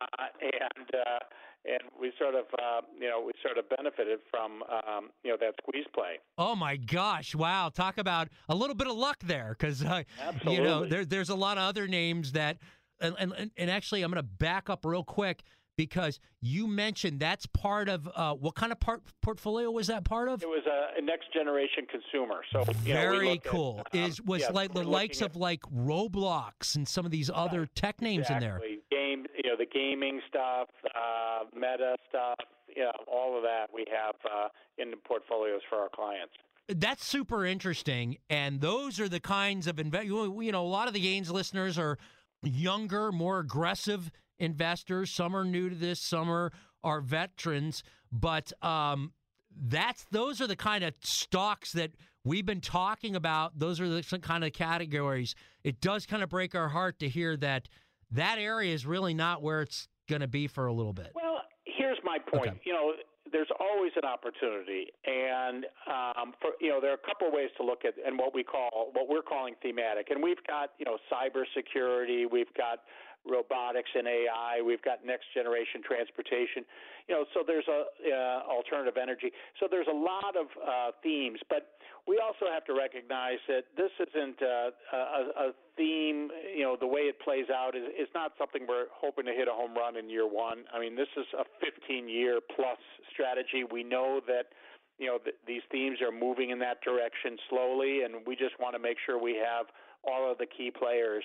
uh, 0.00 0.26
and 0.40 0.88
uh, 0.94 1.18
and 1.64 1.80
we 2.00 2.12
sort 2.18 2.34
of 2.34 2.44
uh, 2.58 2.80
you 2.98 3.08
know 3.08 3.22
we 3.24 3.32
sort 3.42 3.58
of 3.58 3.68
benefited 3.68 4.20
from 4.30 4.62
um, 4.62 5.10
you 5.22 5.30
know 5.30 5.36
that 5.40 5.54
squeeze 5.62 5.86
play. 5.94 6.18
Oh 6.38 6.54
my 6.54 6.76
gosh! 6.76 7.34
Wow, 7.34 7.70
talk 7.70 7.98
about 7.98 8.28
a 8.48 8.54
little 8.54 8.76
bit 8.76 8.86
of 8.86 8.96
luck 8.96 9.18
there, 9.22 9.56
because 9.58 9.84
uh, 9.84 10.02
you 10.46 10.62
know 10.62 10.86
there, 10.86 11.04
there's 11.04 11.30
a 11.30 11.34
lot 11.34 11.58
of 11.58 11.64
other 11.64 11.86
names 11.86 12.32
that, 12.32 12.58
and 13.00 13.14
and, 13.18 13.50
and 13.56 13.70
actually 13.70 14.02
I'm 14.02 14.10
going 14.10 14.22
to 14.22 14.28
back 14.28 14.68
up 14.70 14.84
real 14.84 15.04
quick 15.04 15.42
because 15.76 16.20
you 16.40 16.66
mentioned 16.66 17.20
that's 17.20 17.46
part 17.46 17.88
of 17.88 18.08
uh, 18.14 18.34
what 18.34 18.54
kind 18.54 18.72
of 18.72 18.80
part 18.80 19.02
portfolio 19.22 19.70
was 19.70 19.88
that 19.88 20.04
part 20.04 20.28
of? 20.28 20.42
It 20.42 20.48
was 20.48 20.64
a, 20.66 20.98
a 20.98 21.02
next 21.02 21.32
generation 21.32 21.86
consumer. 21.90 22.40
So 22.52 22.60
you 22.84 22.94
know, 22.94 23.00
Very 23.00 23.32
at, 23.32 23.44
cool. 23.44 23.82
um, 23.92 24.00
Is 24.00 24.20
was 24.22 24.42
yeah, 24.42 24.50
like 24.52 24.72
the 24.72 24.84
likes 24.84 25.20
of 25.20 25.36
like 25.36 25.60
Roblox 25.62 26.76
and 26.76 26.86
some 26.86 27.04
of 27.04 27.10
these 27.10 27.30
other 27.32 27.66
tech 27.74 28.00
names 28.00 28.30
in 28.30 28.40
there. 28.40 28.56
Exactly. 28.56 28.78
Game, 28.90 29.26
you 29.42 29.50
know, 29.50 29.56
the 29.56 29.66
gaming 29.66 30.20
stuff, 30.28 30.68
uh, 30.94 31.44
meta 31.54 31.96
stuff, 32.08 32.36
yeah, 32.76 32.90
all 33.06 33.36
of 33.36 33.42
that 33.42 33.66
we 33.74 33.84
have 33.90 34.14
uh, 34.24 34.48
in 34.78 34.90
the 34.90 34.96
portfolios 34.96 35.60
for 35.68 35.78
our 35.78 35.88
clients. 35.88 36.32
That's 36.68 37.04
super 37.04 37.44
interesting, 37.44 38.16
and 38.30 38.60
those 38.60 38.98
are 38.98 39.08
the 39.08 39.20
kinds 39.20 39.66
of 39.66 39.78
invest. 39.78 40.06
You 40.06 40.50
know, 40.52 40.64
a 40.64 40.66
lot 40.66 40.88
of 40.88 40.94
the 40.94 41.00
Gains 41.00 41.30
listeners 41.30 41.78
are 41.78 41.98
younger, 42.42 43.12
more 43.12 43.38
aggressive 43.38 44.10
investors. 44.38 45.10
Some 45.10 45.36
are 45.36 45.44
new 45.44 45.68
to 45.68 45.76
this, 45.76 46.00
some 46.00 46.30
are, 46.30 46.52
are 46.82 47.00
veterans, 47.00 47.82
but 48.12 48.52
um, 48.62 49.12
that's 49.56 50.06
those 50.10 50.40
are 50.40 50.46
the 50.46 50.56
kind 50.56 50.84
of 50.84 50.94
stocks 51.02 51.72
that 51.72 51.92
we've 52.24 52.46
been 52.46 52.60
talking 52.60 53.16
about. 53.16 53.58
Those 53.58 53.80
are 53.80 53.88
the 53.88 54.02
kind 54.20 54.44
of 54.44 54.52
categories. 54.52 55.34
It 55.62 55.80
does 55.80 56.06
kind 56.06 56.22
of 56.22 56.28
break 56.28 56.54
our 56.54 56.68
heart 56.68 56.98
to 57.00 57.08
hear 57.08 57.36
that 57.38 57.68
that 58.10 58.38
area 58.38 58.74
is 58.74 58.86
really 58.86 59.14
not 59.14 59.42
where 59.42 59.62
it's 59.62 59.88
going 60.08 60.20
to 60.20 60.28
be 60.28 60.46
for 60.46 60.66
a 60.66 60.72
little 60.72 60.92
bit. 60.92 61.12
Well, 61.14 61.40
here's 61.64 61.98
my 62.04 62.18
point. 62.18 62.48
Okay. 62.48 62.60
You 62.64 62.72
know, 62.72 62.92
there's 63.32 63.48
always 63.58 63.92
an 63.96 64.04
opportunity, 64.04 64.86
and 65.04 65.66
um, 65.88 66.34
for 66.40 66.52
you 66.60 66.70
know, 66.70 66.80
there 66.80 66.90
are 66.90 67.00
a 67.02 67.06
couple 67.06 67.26
of 67.26 67.34
ways 67.34 67.50
to 67.56 67.64
look 67.64 67.84
at 67.84 67.94
and 68.04 68.18
what 68.18 68.34
we 68.34 68.44
call 68.44 68.90
what 68.92 69.08
we're 69.08 69.22
calling 69.22 69.54
thematic. 69.62 70.10
And 70.10 70.22
we've 70.22 70.42
got 70.46 70.70
you 70.78 70.84
know 70.84 70.98
cybersecurity, 71.10 72.30
we've 72.30 72.52
got 72.56 72.80
robotics 73.26 73.90
and 73.94 74.06
AI, 74.06 74.60
we've 74.64 74.82
got 74.82 75.04
next 75.04 75.26
generation 75.34 75.80
transportation. 75.84 76.64
You 77.08 77.14
know, 77.16 77.24
so 77.32 77.40
there's 77.46 77.68
a 77.68 77.88
uh, 77.88 78.48
alternative 78.48 78.96
energy. 79.00 79.32
So 79.60 79.66
there's 79.70 79.88
a 79.88 79.96
lot 79.96 80.36
of 80.36 80.46
uh, 80.60 80.90
themes, 81.02 81.40
but 81.48 81.76
we 82.06 82.20
also 82.20 82.52
have 82.52 82.64
to 82.66 82.74
recognize 82.74 83.40
that 83.48 83.64
this 83.76 83.90
isn't 83.96 84.40
uh, 84.40 84.70
a, 84.92 85.48
a 85.48 85.52
theme. 85.76 86.28
You 86.54 86.64
know, 86.64 86.76
the 86.78 86.86
way 86.86 87.08
it 87.08 87.20
plays 87.20 87.48
out 87.48 87.74
is, 87.74 87.84
is 87.96 88.08
not 88.14 88.32
something 88.38 88.66
we're 88.68 88.92
hoping 88.92 89.24
to 89.24 89.32
hit 89.32 89.48
a 89.48 89.52
home 89.52 89.74
run 89.74 89.96
in 89.96 90.08
year 90.08 90.28
one. 90.28 90.64
I 90.72 90.80
mean, 90.80 90.96
this 90.96 91.08
is 91.16 91.26
a 91.38 91.44
15 91.64 92.08
year 92.08 92.40
plus 92.54 92.78
strategy. 93.12 93.64
We 93.64 93.84
know 93.84 94.20
that 94.26 94.52
you 94.98 95.06
know 95.06 95.18
th- 95.18 95.36
these 95.46 95.62
themes 95.72 95.98
are 96.00 96.12
moving 96.12 96.50
in 96.50 96.58
that 96.60 96.82
direction 96.84 97.36
slowly, 97.48 98.02
and 98.04 98.20
we 98.26 98.36
just 98.36 98.60
want 98.60 98.74
to 98.74 98.78
make 98.78 98.96
sure 99.04 99.20
we 99.20 99.36
have 99.40 99.66
all 100.04 100.30
of 100.30 100.38
the 100.38 100.46
key 100.46 100.70
players 100.70 101.24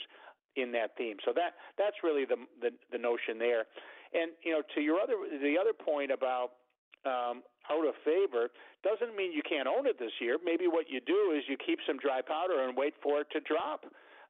in 0.55 0.71
that 0.73 0.97
theme. 0.97 1.17
So 1.25 1.33
that 1.35 1.55
that's 1.77 1.97
really 2.03 2.25
the 2.25 2.37
the, 2.61 2.71
the 2.91 2.97
notion 2.97 3.37
there. 3.37 3.65
And 4.13 4.31
you 4.43 4.51
know, 4.51 4.61
to 4.75 4.81
your 4.81 4.99
other 4.99 5.15
the 5.29 5.55
other 5.59 5.73
point 5.73 6.11
about 6.11 6.57
um, 7.05 7.43
out 7.69 7.85
of 7.87 7.95
favor 8.03 8.49
doesn't 8.83 9.15
mean 9.15 9.31
you 9.31 9.43
can't 9.47 9.67
own 9.67 9.85
it 9.85 9.99
this 9.99 10.11
year. 10.19 10.37
Maybe 10.43 10.67
what 10.67 10.85
you 10.89 10.99
do 10.99 11.33
is 11.35 11.43
you 11.47 11.57
keep 11.57 11.79
some 11.87 11.97
dry 11.97 12.21
powder 12.21 12.63
and 12.67 12.75
wait 12.75 12.93
for 13.01 13.21
it 13.21 13.27
to 13.31 13.39
drop. 13.39 13.85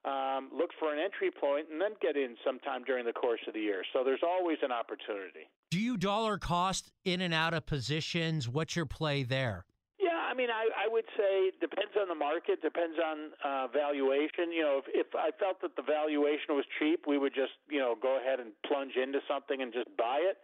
Um, 0.06 0.50
look 0.56 0.70
for 0.80 0.94
an 0.94 1.00
entry 1.00 1.30
point 1.30 1.68
and 1.72 1.82
then 1.82 1.92
get 2.02 2.16
in 2.16 2.36
sometime 2.46 2.84
during 2.86 3.06
the 3.06 3.12
course 3.12 3.42
of 3.48 3.54
the 3.54 3.60
year. 3.60 3.84
So 3.92 4.04
there's 4.04 4.24
always 4.24 4.58
an 4.64 4.72
opportunity. 4.72 5.52
Do 5.72 5.80
you 5.80 5.98
dollar 5.98 6.38
cost 6.38 6.92
in 7.04 7.20
and 7.20 7.34
out 7.34 7.54
of 7.54 7.66
positions? 7.66 8.48
What's 8.48 8.78
your 8.78 8.86
play 8.86 9.24
there? 9.24 9.66
Yeah, 10.00 10.16
I 10.16 10.34
mean, 10.34 10.48
I, 10.50 10.72
I 10.72 10.88
would 10.88 11.04
say 11.18 11.52
depends 11.60 11.92
on 12.00 12.08
the 12.08 12.16
market, 12.16 12.62
depends 12.62 12.96
on 12.96 13.36
uh, 13.44 13.68
valuation. 13.68 14.48
You 14.56 14.64
know, 14.64 14.80
if, 14.80 14.88
if 14.96 15.08
I 15.14 15.32
felt 15.36 15.60
that 15.62 15.76
the 15.76 15.84
valuation 15.84 16.56
was 16.56 16.64
cheap, 16.80 17.04
we 17.06 17.18
would 17.18 17.36
just 17.36 17.60
you 17.70 17.80
know 17.80 17.96
go 18.02 18.18
ahead 18.18 18.40
and 18.40 18.56
plunge 18.66 18.96
into 18.96 19.20
something 19.28 19.62
and 19.62 19.74
just 19.74 19.92
buy 19.98 20.24
it. 20.24 20.38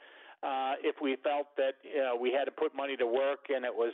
Uh, 0.44 0.76
if 0.84 1.00
we 1.02 1.16
felt 1.24 1.48
that 1.56 1.80
you 1.82 2.04
know, 2.04 2.18
we 2.20 2.36
had 2.36 2.46
to 2.46 2.52
put 2.52 2.76
money 2.76 2.98
to 2.98 3.08
work 3.08 3.48
and 3.48 3.64
it 3.64 3.74
was 3.74 3.94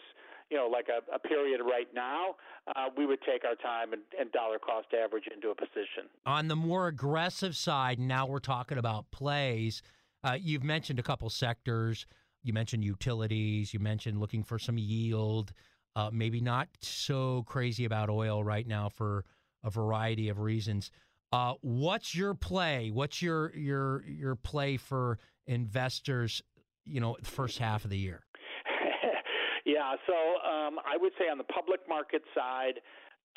you 0.50 0.58
know 0.58 0.68
like 0.68 0.88
a, 0.90 1.06
a 1.14 1.20
period 1.20 1.62
right 1.62 1.88
now, 1.94 2.36
uh, 2.76 2.90
we 2.98 3.06
would 3.06 3.22
take 3.22 3.46
our 3.46 3.56
time 3.56 3.94
and, 3.94 4.02
and 4.20 4.32
dollar 4.32 4.58
cost 4.58 4.88
average 4.98 5.30
into 5.34 5.50
a 5.50 5.56
position. 5.56 6.10
On 6.26 6.48
the 6.48 6.56
more 6.56 6.88
aggressive 6.88 7.56
side, 7.56 8.00
now 8.00 8.26
we're 8.26 8.40
talking 8.40 8.80
about 8.80 9.12
plays. 9.12 9.84
Uh, 10.24 10.38
you've 10.40 10.64
mentioned 10.64 10.98
a 10.98 11.04
couple 11.04 11.30
sectors. 11.30 12.08
You 12.44 12.54
mentioned 12.54 12.84
utilities. 12.84 13.74
You 13.74 13.80
mentioned 13.80 14.20
looking 14.20 14.44
for 14.44 14.60
some 14.60 14.78
yield. 14.78 15.54
Uh, 15.96 16.10
maybe 16.12 16.40
not 16.40 16.70
so 16.82 17.44
crazy 17.48 17.86
about 17.86 18.10
oil 18.10 18.44
right 18.44 18.66
now 18.66 18.90
for 18.90 19.26
a 19.64 19.70
variety 19.70 20.30
of 20.30 20.40
reasons. 20.40 20.92
Uh, 21.34 21.54
what's 21.62 22.16
your 22.16 22.34
play? 22.34 22.92
What's 22.92 23.22
your 23.22 23.56
your 23.56 24.04
your 24.06 24.36
play 24.36 24.78
for 24.78 25.20
investors? 25.48 26.42
You 26.86 27.00
know, 27.00 27.18
the 27.22 27.30
first 27.30 27.58
half 27.58 27.84
of 27.84 27.90
the 27.90 27.98
year. 27.98 28.22
yeah, 29.66 29.96
so 30.08 30.14
um, 30.14 30.78
I 30.86 30.98
would 30.98 31.14
say 31.20 31.26
on 31.26 31.38
the 31.38 31.46
public 31.46 31.82
market 31.88 32.24
side, 32.36 32.80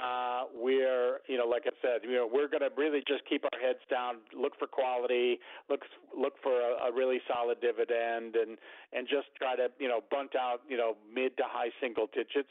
uh, 0.03 0.45
we're, 0.53 1.21
you 1.29 1.39
know, 1.39 1.47
like 1.47 1.65
I 1.67 1.75
said, 1.81 2.03
you 2.03 2.17
know, 2.17 2.29
we're 2.31 2.49
going 2.49 2.67
to 2.67 2.71
really 2.77 3.03
just 3.07 3.23
keep 3.29 3.45
our 3.45 3.61
heads 3.61 3.79
down, 3.89 4.17
look 4.35 4.59
for 4.59 4.67
quality, 4.67 5.39
look 5.71 5.83
look 6.11 6.35
for 6.43 6.51
a, 6.51 6.91
a 6.91 6.93
really 6.93 7.21
solid 7.29 7.61
dividend, 7.61 8.35
and 8.35 8.59
and 8.93 9.07
just 9.07 9.29
try 9.39 9.55
to, 9.55 9.69
you 9.79 9.87
know, 9.87 10.01
bunt 10.11 10.35
out, 10.35 10.63
you 10.69 10.77
know, 10.77 10.97
mid 11.13 11.37
to 11.37 11.45
high 11.47 11.71
single 11.81 12.09
digits 12.13 12.51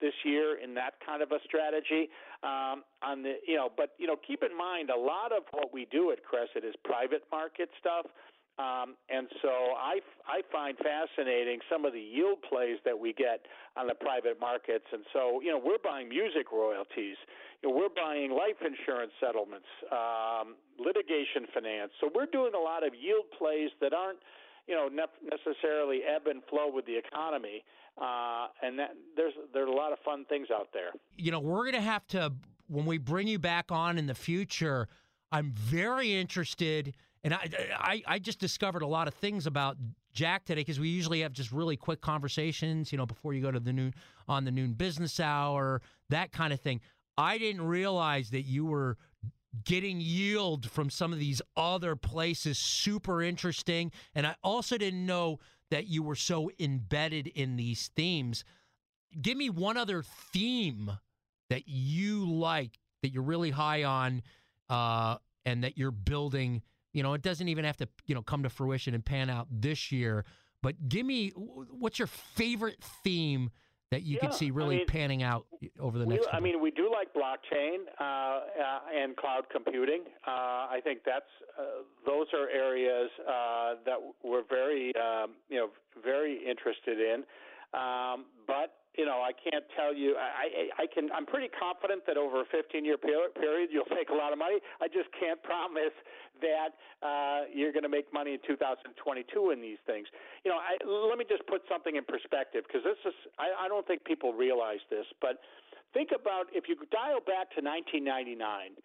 this 0.00 0.14
year 0.24 0.58
in 0.62 0.74
that 0.74 0.94
kind 1.04 1.22
of 1.22 1.32
a 1.32 1.38
strategy. 1.44 2.10
Um, 2.42 2.84
on 3.02 3.22
the, 3.22 3.42
you 3.46 3.56
know, 3.56 3.70
but 3.74 3.94
you 3.98 4.06
know, 4.06 4.16
keep 4.16 4.42
in 4.42 4.56
mind 4.56 4.90
a 4.90 4.98
lot 4.98 5.32
of 5.32 5.42
what 5.50 5.74
we 5.74 5.88
do 5.90 6.12
at 6.12 6.18
Cresset 6.22 6.64
is 6.64 6.74
private 6.84 7.22
market 7.32 7.70
stuff. 7.80 8.06
Um, 8.56 8.94
and 9.10 9.26
so 9.42 9.74
I, 9.74 9.98
I 10.30 10.42
find 10.52 10.78
fascinating 10.78 11.58
some 11.70 11.84
of 11.84 11.92
the 11.92 12.00
yield 12.00 12.38
plays 12.48 12.78
that 12.84 12.96
we 12.96 13.12
get 13.12 13.42
on 13.76 13.88
the 13.88 13.94
private 13.94 14.38
markets. 14.40 14.86
And 14.92 15.02
so, 15.12 15.40
you 15.42 15.50
know, 15.50 15.58
we're 15.58 15.82
buying 15.82 16.08
music 16.08 16.52
royalties, 16.52 17.18
you 17.62 17.68
know, 17.68 17.74
we're 17.74 17.90
buying 17.90 18.30
life 18.30 18.62
insurance 18.62 19.10
settlements, 19.18 19.66
um, 19.90 20.54
litigation 20.78 21.50
finance. 21.52 21.90
So 22.00 22.08
we're 22.14 22.30
doing 22.30 22.52
a 22.54 22.62
lot 22.62 22.86
of 22.86 22.94
yield 22.94 23.26
plays 23.36 23.70
that 23.80 23.92
aren't, 23.92 24.20
you 24.68 24.74
know, 24.74 24.86
ne- 24.86 25.26
necessarily 25.26 26.02
ebb 26.06 26.28
and 26.28 26.40
flow 26.48 26.70
with 26.72 26.86
the 26.86 26.96
economy. 26.96 27.64
Uh, 28.00 28.48
and 28.62 28.78
that, 28.78 28.90
there's 29.16 29.34
there's 29.52 29.68
a 29.68 29.72
lot 29.72 29.92
of 29.92 29.98
fun 30.04 30.24
things 30.28 30.48
out 30.52 30.68
there. 30.72 30.90
You 31.16 31.30
know, 31.30 31.40
we're 31.40 31.62
going 31.62 31.74
to 31.74 31.80
have 31.80 32.06
to 32.08 32.32
when 32.68 32.86
we 32.86 32.98
bring 32.98 33.26
you 33.26 33.38
back 33.38 33.72
on 33.72 33.98
in 33.98 34.06
the 34.06 34.14
future. 34.14 34.88
I'm 35.32 35.52
very 35.52 36.14
interested 36.14 36.94
And 37.24 37.32
I, 37.32 37.48
I, 37.78 38.02
I 38.06 38.18
just 38.18 38.38
discovered 38.38 38.82
a 38.82 38.86
lot 38.86 39.08
of 39.08 39.14
things 39.14 39.46
about 39.46 39.78
Jack 40.12 40.44
today 40.44 40.60
because 40.60 40.78
we 40.78 40.88
usually 40.88 41.20
have 41.22 41.32
just 41.32 41.50
really 41.50 41.76
quick 41.76 42.02
conversations, 42.02 42.92
you 42.92 42.98
know, 42.98 43.06
before 43.06 43.32
you 43.32 43.40
go 43.40 43.50
to 43.50 43.58
the 43.58 43.72
noon 43.72 43.94
on 44.28 44.44
the 44.44 44.50
noon 44.50 44.74
business 44.74 45.18
hour, 45.18 45.80
that 46.10 46.32
kind 46.32 46.52
of 46.52 46.60
thing. 46.60 46.80
I 47.16 47.38
didn't 47.38 47.62
realize 47.62 48.30
that 48.30 48.42
you 48.42 48.66
were 48.66 48.98
getting 49.64 50.00
yield 50.00 50.70
from 50.70 50.90
some 50.90 51.12
of 51.12 51.18
these 51.18 51.40
other 51.56 51.96
places 51.96 52.58
super 52.58 53.22
interesting 53.22 53.92
and 54.14 54.26
I 54.26 54.34
also 54.42 54.76
didn't 54.76 55.06
know 55.06 55.38
that 55.70 55.86
you 55.86 56.02
were 56.02 56.16
so 56.16 56.50
embedded 56.58 57.28
in 57.28 57.56
these 57.56 57.90
themes. 57.96 58.44
Give 59.20 59.36
me 59.36 59.50
one 59.50 59.76
other 59.76 60.02
theme 60.02 60.90
that 61.50 61.68
you 61.68 62.28
like 62.30 62.78
that 63.02 63.12
you're 63.12 63.22
really 63.22 63.50
high 63.50 63.84
on 63.84 64.22
uh, 64.68 65.16
and 65.44 65.62
that 65.62 65.78
you're 65.78 65.90
building 65.92 66.62
you 66.94 67.02
know, 67.02 67.12
it 67.12 67.20
doesn't 67.20 67.48
even 67.48 67.64
have 67.66 67.76
to, 67.78 67.88
you 68.06 68.14
know, 68.14 68.22
come 68.22 68.44
to 68.44 68.48
fruition 68.48 68.94
and 68.94 69.04
pan 69.04 69.28
out 69.28 69.48
this 69.50 69.92
year. 69.92 70.24
But 70.62 70.88
give 70.88 71.04
me 71.04 71.30
what's 71.30 71.98
your 71.98 72.08
favorite 72.08 72.82
theme 73.02 73.50
that 73.90 74.02
you 74.02 74.14
yeah, 74.14 74.20
could 74.20 74.34
see 74.34 74.50
really 74.50 74.76
I 74.76 74.78
mean, 74.78 74.86
panning 74.86 75.22
out 75.22 75.46
over 75.78 75.98
the 75.98 76.06
we, 76.06 76.14
next? 76.14 76.28
I 76.32 76.40
mean, 76.40 76.62
we 76.62 76.70
do 76.70 76.90
like 76.90 77.12
blockchain 77.12 77.78
uh, 78.00 78.04
uh, 78.04 78.40
and 78.96 79.14
cloud 79.16 79.44
computing. 79.52 80.04
Uh, 80.26 80.30
I 80.30 80.80
think 80.82 81.00
that's 81.04 81.26
uh, 81.58 81.82
those 82.06 82.26
are 82.32 82.48
areas 82.48 83.10
uh, 83.28 83.74
that 83.84 83.98
we're 84.22 84.44
very, 84.48 84.92
um, 84.96 85.32
you 85.48 85.58
know, 85.58 85.68
very 86.02 86.38
interested 86.48 86.98
in. 86.98 87.24
Um, 87.78 88.26
but 88.46 88.73
you 88.96 89.04
know, 89.04 89.22
I 89.26 89.34
can't 89.34 89.64
tell 89.74 89.94
you. 89.94 90.14
I, 90.14 90.70
I, 90.78 90.82
I 90.82 90.86
can. 90.86 91.10
I'm 91.10 91.26
pretty 91.26 91.50
confident 91.50 92.06
that 92.06 92.16
over 92.16 92.42
a 92.42 92.48
15 92.50 92.84
year 92.84 92.96
period, 92.96 93.68
you'll 93.70 93.90
make 93.90 94.08
a 94.10 94.14
lot 94.14 94.32
of 94.32 94.38
money. 94.38 94.62
I 94.80 94.86
just 94.86 95.10
can't 95.18 95.42
promise 95.50 95.94
that 96.38 96.78
uh, 97.02 97.50
you're 97.50 97.72
going 97.72 97.82
to 97.86 97.92
make 97.92 98.12
money 98.12 98.34
in 98.34 98.40
2022 98.46 99.50
in 99.50 99.60
these 99.60 99.82
things. 99.86 100.06
You 100.44 100.50
know, 100.50 100.58
I, 100.58 100.78
let 100.86 101.18
me 101.18 101.26
just 101.28 101.46
put 101.46 101.62
something 101.66 101.96
in 101.96 102.04
perspective 102.06 102.62
because 102.66 102.86
this 102.86 102.98
is. 103.02 103.16
I, 103.38 103.66
I 103.66 103.68
don't 103.68 103.86
think 103.86 104.04
people 104.06 104.32
realize 104.32 104.82
this, 104.90 105.06
but 105.20 105.42
think 105.92 106.10
about 106.14 106.46
if 106.54 106.70
you 106.70 106.78
dial 106.90 107.18
back 107.22 107.50
to 107.58 107.60
1999. 107.62 108.78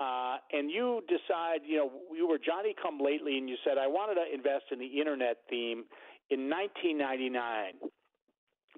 Uh, 0.00 0.38
and 0.50 0.70
you 0.70 1.04
decide, 1.06 1.60
you 1.64 1.76
know, 1.76 1.92
you 2.16 2.26
were 2.26 2.38
Johnny 2.38 2.74
come 2.74 2.98
lately, 2.98 3.38
and 3.38 3.46
you 3.46 3.54
said, 3.62 3.78
I 3.78 3.86
wanted 3.86 4.16
to 4.18 4.24
invest 4.34 4.72
in 4.72 4.80
the 4.80 4.98
internet 4.98 5.36
theme 5.48 5.84
in 6.30 6.50
1999 6.50 7.92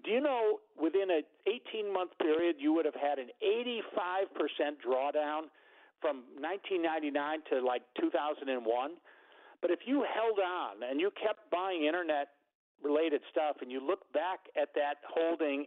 do 0.05 0.11
you 0.11 0.21
know 0.21 0.59
within 0.81 1.11
an 1.11 1.23
18 1.47 1.93
month 1.93 2.13
period 2.21 2.57
you 2.59 2.73
would 2.75 2.85
have 2.85 2.95
had 2.95 3.19
an 3.19 3.31
85% 3.43 3.97
drawdown 4.85 5.49
from 6.01 6.23
1999 6.39 7.41
to 7.51 7.61
like 7.65 7.83
2001? 8.01 8.91
But 9.63 9.71
if 9.71 9.81
you 9.87 10.05
held 10.05 10.39
on 10.39 10.83
and 10.89 11.01
you 11.01 11.11
kept 11.11 11.51
buying 11.51 11.85
internet 11.85 12.29
related 12.83 13.23
stuff 13.31 13.57
and 13.63 13.73
you 13.73 13.81
look 13.81 14.13
back 14.13 14.41
at 14.61 14.75
that 14.75 14.97
holding 15.09 15.65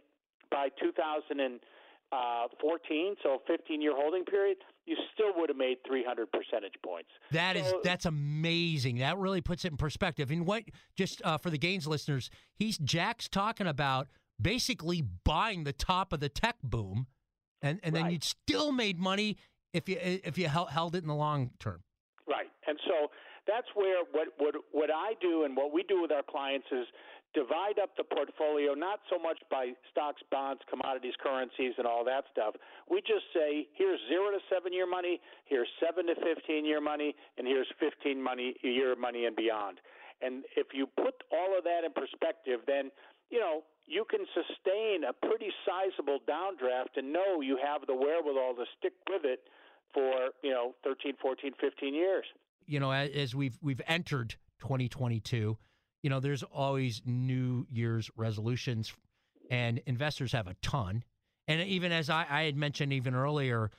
by 0.52 0.68
2014, 0.80 3.16
so 3.22 3.42
15 3.46 3.82
year 3.82 3.94
holding 3.96 4.24
period, 4.24 4.58
you 4.86 4.96
still 5.12 5.32
would 5.36 5.50
have 5.50 5.58
made 5.58 5.78
300 5.86 6.30
percentage 6.30 6.74
points. 6.84 7.10
That 7.32 7.56
so, 7.56 7.62
is 7.62 7.74
that's 7.82 8.06
amazing. 8.06 8.98
That 8.98 9.18
really 9.18 9.40
puts 9.40 9.64
it 9.64 9.72
in 9.72 9.76
perspective. 9.76 10.30
And 10.30 10.46
what 10.46 10.62
just 10.96 11.20
uh, 11.24 11.38
for 11.38 11.50
the 11.50 11.58
gains 11.58 11.88
listeners, 11.88 12.30
he's 12.54 12.78
Jack's 12.78 13.28
talking 13.28 13.66
about 13.66 14.06
basically 14.40 15.02
buying 15.24 15.64
the 15.64 15.72
top 15.72 16.12
of 16.12 16.20
the 16.20 16.28
tech 16.28 16.56
boom, 16.62 17.06
and 17.62 17.80
and 17.82 17.94
then 17.94 18.10
you'd 18.10 18.24
still 18.24 18.72
made 18.72 18.98
money 18.98 19.36
if 19.72 19.88
you 19.88 19.96
if 20.00 20.38
you 20.38 20.48
held, 20.48 20.70
held 20.70 20.94
it 20.94 21.02
in 21.02 21.08
the 21.08 21.14
long 21.14 21.50
term. 21.58 21.82
Right, 22.26 22.50
and 22.66 22.78
so 22.86 23.08
that's 23.46 23.68
where 23.74 24.04
what 24.12 24.28
what 24.38 24.54
what 24.72 24.90
I 24.90 25.14
do 25.20 25.44
and 25.44 25.56
what 25.56 25.72
we 25.72 25.82
do 25.82 26.02
with 26.02 26.12
our 26.12 26.22
clients 26.22 26.66
is 26.70 26.86
divide 27.34 27.76
up 27.82 27.92
the 27.96 28.04
portfolio 28.04 28.72
not 28.72 29.00
so 29.10 29.18
much 29.20 29.36
by 29.50 29.72
stocks, 29.90 30.22
bonds, 30.30 30.62
commodities, 30.70 31.12
currencies, 31.22 31.74
and 31.76 31.86
all 31.86 32.04
that 32.04 32.24
stuff. 32.32 32.54
We 32.90 33.00
just 33.00 33.28
say 33.34 33.68
here's 33.76 34.00
zero 34.08 34.30
to 34.30 34.40
seven 34.48 34.72
year 34.72 34.86
money, 34.86 35.20
here's 35.44 35.68
seven 35.80 36.06
to 36.06 36.14
fifteen 36.16 36.64
year 36.64 36.80
money, 36.80 37.14
and 37.36 37.46
here's 37.46 37.68
fifteen 37.80 38.22
money 38.22 38.54
year 38.62 38.96
money 38.96 39.26
and 39.26 39.36
beyond. 39.36 39.80
And 40.20 40.44
if 40.56 40.68
you 40.74 40.86
put 40.96 41.14
all 41.30 41.56
of 41.56 41.64
that 41.64 41.84
in 41.84 41.92
perspective, 41.92 42.60
then 42.66 42.90
you 43.30 43.40
know 43.40 43.62
you 43.88 44.04
can 44.08 44.20
sustain 44.34 45.04
a 45.08 45.12
pretty 45.26 45.48
sizable 45.64 46.18
downdraft 46.28 46.96
and 46.96 47.12
know 47.12 47.40
you 47.40 47.58
have 47.62 47.86
the 47.86 47.94
wherewithal 47.94 48.54
to 48.54 48.64
stick 48.78 48.92
with 49.08 49.24
it 49.24 49.40
for, 49.94 50.30
you 50.42 50.50
know, 50.50 50.74
13, 50.84 51.14
14, 51.20 51.52
15 51.60 51.94
years. 51.94 52.26
You 52.66 52.80
know, 52.80 52.92
as 52.92 53.34
we've 53.34 53.58
we've 53.62 53.80
entered 53.86 54.36
2022, 54.60 55.56
you 56.02 56.10
know, 56.10 56.20
there's 56.20 56.42
always 56.42 57.00
New 57.06 57.66
Year's 57.70 58.10
resolutions 58.14 58.92
and 59.50 59.80
investors 59.86 60.32
have 60.32 60.46
a 60.46 60.54
ton. 60.60 61.02
And 61.46 61.62
even 61.62 61.92
as 61.92 62.10
I, 62.10 62.26
I 62.28 62.42
had 62.42 62.56
mentioned 62.56 62.92
even 62.92 63.14
earlier, 63.14 63.70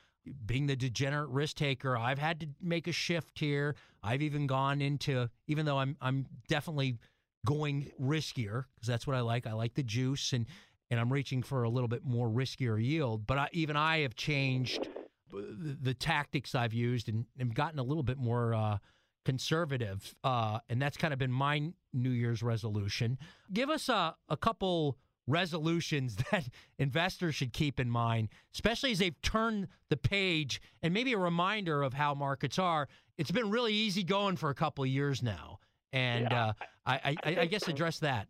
being 0.45 0.65
the 0.65 0.75
degenerate 0.75 1.29
risk 1.29 1.57
taker, 1.57 1.95
I've 1.95 2.17
had 2.17 2.39
to 2.39 2.47
make 2.59 2.87
a 2.87 2.91
shift 2.91 3.37
here. 3.37 3.75
I've 4.01 4.23
even 4.23 4.47
gone 4.47 4.81
into, 4.81 5.29
even 5.47 5.65
though 5.65 5.77
I'm 5.77 5.95
I'm 6.01 6.25
definitely 6.47 6.97
going 7.45 7.91
riskier 8.01 8.65
because 8.75 8.87
that's 8.87 9.07
what 9.07 9.15
I 9.15 9.21
like. 9.21 9.47
I 9.47 9.53
like 9.53 9.75
the 9.75 9.83
juice 9.83 10.33
and 10.33 10.45
and 10.91 10.99
I'm 10.99 11.11
reaching 11.11 11.43
for 11.43 11.63
a 11.63 11.69
little 11.69 11.87
bit 11.87 12.03
more 12.03 12.27
riskier 12.27 12.83
yield. 12.83 13.27
But 13.27 13.37
I, 13.37 13.49
even 13.51 13.75
I 13.75 13.99
have 13.99 14.15
changed 14.15 14.87
the, 15.31 15.77
the, 15.79 15.93
tactics 15.93 16.55
I've 16.55 16.73
used 16.73 17.09
and, 17.09 17.25
and 17.37 17.53
gotten 17.53 17.77
a 17.77 17.83
little 17.83 18.01
bit 18.01 18.17
more 18.17 18.55
uh, 18.55 18.77
conservative. 19.23 20.15
Uh, 20.23 20.59
and 20.69 20.81
that's 20.81 20.97
kind 20.97 21.13
of 21.13 21.19
been 21.19 21.31
my 21.31 21.71
New 21.93 22.09
Year's 22.09 22.41
resolution. 22.41 23.19
Give 23.53 23.69
us 23.69 23.89
a, 23.89 24.15
a 24.29 24.37
couple 24.37 24.97
resolutions 25.27 26.15
that 26.31 26.49
investors 26.79 27.35
should 27.35 27.53
keep 27.53 27.79
in 27.79 27.89
mind, 27.89 28.29
especially 28.53 28.91
as 28.91 28.99
they've 28.99 29.21
turned 29.21 29.67
the 29.89 29.97
page 29.97 30.61
and 30.81 30.93
maybe 30.93 31.13
a 31.13 31.17
reminder 31.17 31.83
of 31.83 31.93
how 31.93 32.15
markets 32.15 32.57
are. 32.57 32.87
It's 33.17 33.31
been 33.31 33.51
really 33.51 33.73
easy 33.73 34.03
going 34.03 34.37
for 34.37 34.49
a 34.49 34.55
couple 34.55 34.85
years 34.85 35.21
now. 35.21 35.59
And 35.93 36.27
yeah, 36.29 36.45
uh, 36.45 36.53
I, 36.85 37.17
I, 37.23 37.37
I, 37.41 37.45
guess 37.45 37.67
address 37.67 37.99
that. 37.99 38.27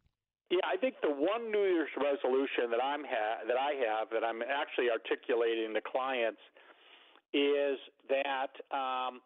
Yeah, 0.50 0.60
I 0.65 0.78
think 0.78 0.95
the 1.02 1.10
one 1.10 1.52
New 1.52 1.63
Year's 1.63 1.89
resolution 1.98 2.72
that 2.72 2.84
I'm 2.84 3.04
ha- 3.04 3.43
that 3.48 3.58
I 3.58 3.76
have 3.86 4.10
that 4.12 4.24
I'm 4.24 4.41
actually 4.41 4.89
articulating 4.89 5.74
to 5.74 5.82
clients 5.82 6.39
is 7.34 7.78
that 8.10 8.56
um, 8.76 9.22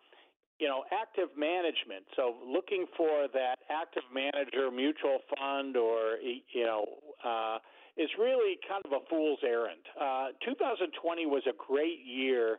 you 0.60 0.68
know 0.68 0.84
active 0.92 1.30
management. 1.38 2.06
So 2.16 2.36
looking 2.46 2.86
for 2.98 3.28
that 3.34 3.60
active 3.70 4.04
manager 4.14 4.72
mutual 4.72 5.20
fund 5.38 5.78
or 5.78 6.18
you 6.22 6.66
know 6.66 6.86
uh, 7.24 7.58
is 7.98 8.10
really 8.20 8.58
kind 8.68 8.82
of 8.86 8.92
a 8.92 9.06
fool's 9.10 9.40
errand. 9.46 9.86
Uh, 10.00 10.34
2020 10.44 11.26
was 11.26 11.44
a 11.48 11.54
great 11.56 12.04
year 12.04 12.58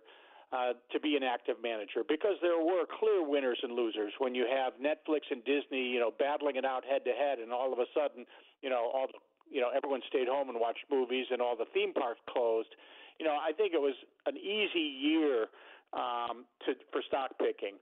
uh, 0.54 0.72
to 0.92 1.00
be 1.00 1.16
an 1.16 1.24
active 1.24 1.56
manager 1.62 2.06
because 2.06 2.38
there 2.40 2.62
were 2.62 2.86
clear 2.86 3.26
winners 3.26 3.58
and 3.62 3.74
losers 3.74 4.12
when 4.18 4.34
you 4.34 4.46
have 4.46 4.74
Netflix 4.78 5.26
and 5.30 5.42
Disney, 5.42 5.82
you 5.82 5.98
know, 5.98 6.12
battling 6.16 6.54
it 6.54 6.64
out 6.64 6.84
head 6.84 7.02
to 7.06 7.10
head, 7.10 7.40
and 7.40 7.50
all 7.50 7.72
of 7.72 7.80
a 7.80 7.90
sudden, 7.90 8.24
you 8.62 8.70
know, 8.70 8.86
all 8.94 9.08
the, 9.10 9.18
you 9.50 9.60
know, 9.60 9.70
everyone 9.74 10.00
stayed 10.06 10.28
home 10.28 10.48
and 10.48 10.60
watched 10.60 10.86
movies, 10.90 11.26
and 11.32 11.42
all 11.42 11.56
the 11.56 11.66
theme 11.74 11.92
parks 11.92 12.20
closed. 12.30 12.70
You 13.18 13.26
know, 13.26 13.34
I 13.34 13.50
think 13.52 13.74
it 13.74 13.80
was 13.80 13.94
an 14.26 14.36
easy 14.36 14.78
year 14.78 15.50
um, 15.92 16.46
to 16.66 16.78
for 16.92 17.02
stock 17.02 17.34
picking. 17.38 17.74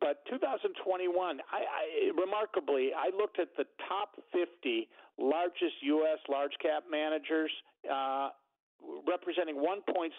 But 0.00 0.22
2021, 0.30 1.10
I, 1.50 1.58
I 1.58 2.10
remarkably, 2.14 2.90
I 2.96 3.10
looked 3.16 3.38
at 3.38 3.48
the 3.58 3.66
top 3.88 4.16
50 4.32 4.88
largest 5.18 5.82
U.S. 5.82 6.18
large 6.30 6.54
cap 6.62 6.84
managers 6.90 7.50
uh, 7.90 8.30
representing 9.06 9.56
1.7 9.56 10.10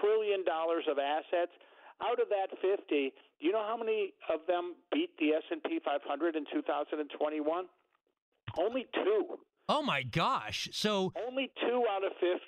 trillion 0.00 0.44
dollars 0.44 0.84
of 0.90 0.98
assets. 0.98 1.52
Out 2.00 2.20
of 2.22 2.28
that 2.30 2.54
50, 2.62 2.78
do 2.88 3.10
you 3.40 3.50
know 3.50 3.64
how 3.66 3.76
many 3.76 4.14
of 4.32 4.46
them 4.46 4.76
beat 4.92 5.10
the 5.18 5.34
S&P 5.34 5.80
500 5.84 6.36
in 6.36 6.44
2021? 6.52 7.64
Only 8.56 8.86
two. 8.94 9.38
Oh 9.68 9.82
my 9.82 10.02
gosh! 10.02 10.68
So 10.72 11.12
only 11.26 11.50
two 11.60 11.84
out 11.90 12.04
of 12.04 12.12
50. 12.20 12.38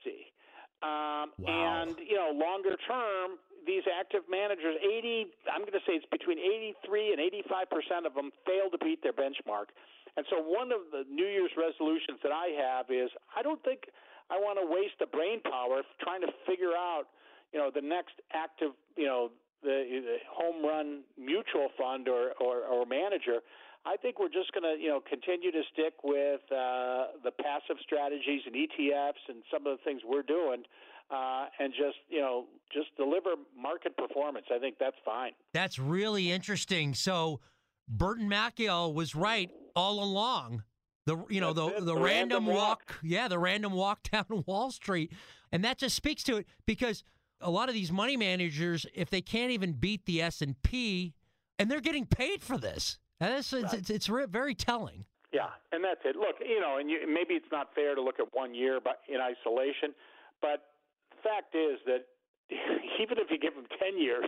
Um, 0.81 1.37
wow. 1.37 1.83
And 1.85 1.99
you 1.99 2.17
know, 2.17 2.33
longer 2.33 2.77
term, 2.89 3.37
these 3.67 3.85
active 3.85 4.25
managers, 4.31 4.81
80, 4.81 5.27
I'm 5.53 5.61
going 5.61 5.77
to 5.77 5.85
say 5.85 6.01
it's 6.01 6.09
between 6.09 6.39
83 6.41 7.13
and 7.13 7.21
85 7.21 7.71
percent 7.71 8.07
of 8.07 8.15
them 8.15 8.33
fail 8.47 8.73
to 8.73 8.79
beat 8.79 9.03
their 9.03 9.13
benchmark. 9.13 9.77
And 10.17 10.25
so, 10.31 10.41
one 10.41 10.73
of 10.73 10.89
the 10.91 11.05
New 11.13 11.27
Year's 11.27 11.53
resolutions 11.53 12.19
that 12.25 12.33
I 12.33 12.57
have 12.57 12.89
is 12.89 13.11
I 13.37 13.43
don't 13.43 13.63
think 13.63 13.93
I 14.31 14.39
want 14.39 14.59
to 14.63 14.67
waste 14.67 14.95
the 14.99 15.07
brain 15.07 15.41
power 15.43 15.83
trying 16.01 16.21
to 16.23 16.33
figure 16.47 16.73
out, 16.73 17.05
you 17.53 17.59
know, 17.59 17.71
the 17.75 17.83
next 17.83 18.15
active, 18.33 18.71
you 18.97 19.07
know, 19.07 19.31
the, 19.63 19.85
the 19.91 20.17
home 20.31 20.65
run 20.65 21.03
mutual 21.19 21.69
fund 21.77 22.09
or, 22.09 22.33
or, 22.41 22.63
or 22.65 22.87
manager. 22.87 23.43
I 23.85 23.97
think 23.97 24.21
we're 24.21 24.29
just 24.29 24.53
going 24.53 24.65
to, 24.65 24.81
you 24.81 24.89
know, 24.89 25.01
continue 25.01 25.51
to 25.51 25.63
stick 25.73 25.95
with 26.05 26.41
uh, 26.53 27.17
the 27.25 27.31
passive 27.31 27.77
strategies 27.83 28.43
and 28.47 28.55
ETFs 28.55 29.25
and 29.29 29.43
some 29.53 29.67
of 29.67 29.79
the 29.79 29.83
things 29.85 30.03
we're 30.07 30.23
doing, 30.23 30.63
uh, 31.11 31.47
and 31.59 31.73
just, 31.73 31.97
you 32.09 32.21
know, 32.21 32.45
just 32.73 32.95
deliver 32.97 33.31
market 33.59 33.97
performance. 33.97 34.47
I 34.55 34.59
think 34.59 34.77
that's 34.79 34.97
fine. 35.05 35.33
That's 35.55 35.79
really 35.79 36.31
interesting. 36.31 36.95
So, 36.95 37.41
Burton 37.89 38.29
Malkiel 38.29 38.95
was 38.95 39.15
right 39.15 39.51
all 39.75 40.05
along. 40.05 40.63
The 41.11 41.25
you 41.29 41.41
know 41.41 41.53
the 41.53 41.71
the, 41.81 41.87
the 41.87 41.95
random 41.95 42.05
random 42.05 42.47
walk, 42.47 42.57
walk. 42.57 42.99
yeah, 43.03 43.27
the 43.27 43.39
random 43.39 43.73
walk 43.73 44.03
down 44.13 44.45
Wall 44.47 44.71
Street, 44.71 45.13
and 45.51 45.65
that 45.65 45.77
just 45.77 45.97
speaks 45.97 46.23
to 46.25 46.37
it 46.37 46.47
because 46.67 47.03
a 47.41 47.51
lot 47.51 47.69
of 47.69 47.75
these 47.75 47.91
money 47.91 48.17
managers, 48.17 48.87
if 48.95 49.11
they 49.11 49.21
can't 49.21 49.51
even 49.51 49.73
beat 49.73 50.05
the 50.07 50.23
S 50.23 50.41
and 50.41 50.61
P, 50.63 51.15
and 51.59 51.69
they're 51.69 51.81
getting 51.81 52.07
paid 52.07 52.45
for 52.45 52.59
this, 52.59 52.99
and 53.19 53.35
it's 53.35 53.53
it's, 53.53 53.73
it's, 53.73 53.91
it's 53.91 54.07
very 54.07 54.55
telling. 54.55 55.05
Yeah, 55.33 55.49
and 55.73 55.83
that's 55.83 56.01
it. 56.05 56.15
Look, 56.15 56.37
you 56.41 56.61
know, 56.61 56.79
and 56.79 56.89
you, 56.89 57.01
maybe 57.09 57.35
it's 57.35 57.51
not 57.51 57.75
fair 57.75 57.97
to 57.97 58.03
look 58.03 58.21
at 58.21 58.27
one 58.33 58.55
year 58.55 58.79
but 58.83 59.01
in 59.09 59.21
isolation, 59.21 59.93
but 60.41 60.63
the 61.11 61.29
fact 61.29 61.57
is 61.57 61.81
that 61.87 62.07
even 63.03 63.19
if 63.19 63.31
you 63.31 63.39
give 63.39 63.55
them 63.55 63.67
10 63.79 64.01
years, 64.01 64.27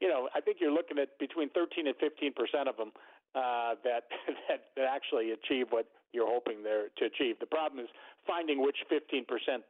you 0.00 0.08
know, 0.08 0.28
I 0.34 0.40
think 0.40 0.58
you're 0.60 0.72
looking 0.72 0.98
at 0.98 1.18
between 1.18 1.50
13 1.50 1.86
and 1.86 1.96
15 1.96 2.32
percent 2.32 2.68
of 2.68 2.76
them 2.76 2.92
uh, 3.34 3.74
that, 3.84 4.04
that 4.48 4.72
that 4.76 4.86
actually 4.88 5.32
achieve 5.32 5.66
what 5.70 5.86
you're 6.12 6.28
hoping 6.28 6.62
they're 6.62 6.88
to 6.98 7.04
achieve. 7.06 7.36
The 7.40 7.46
problem 7.46 7.84
is 7.84 7.90
finding 8.26 8.62
which 8.62 8.76
15 8.88 9.24
percent 9.26 9.62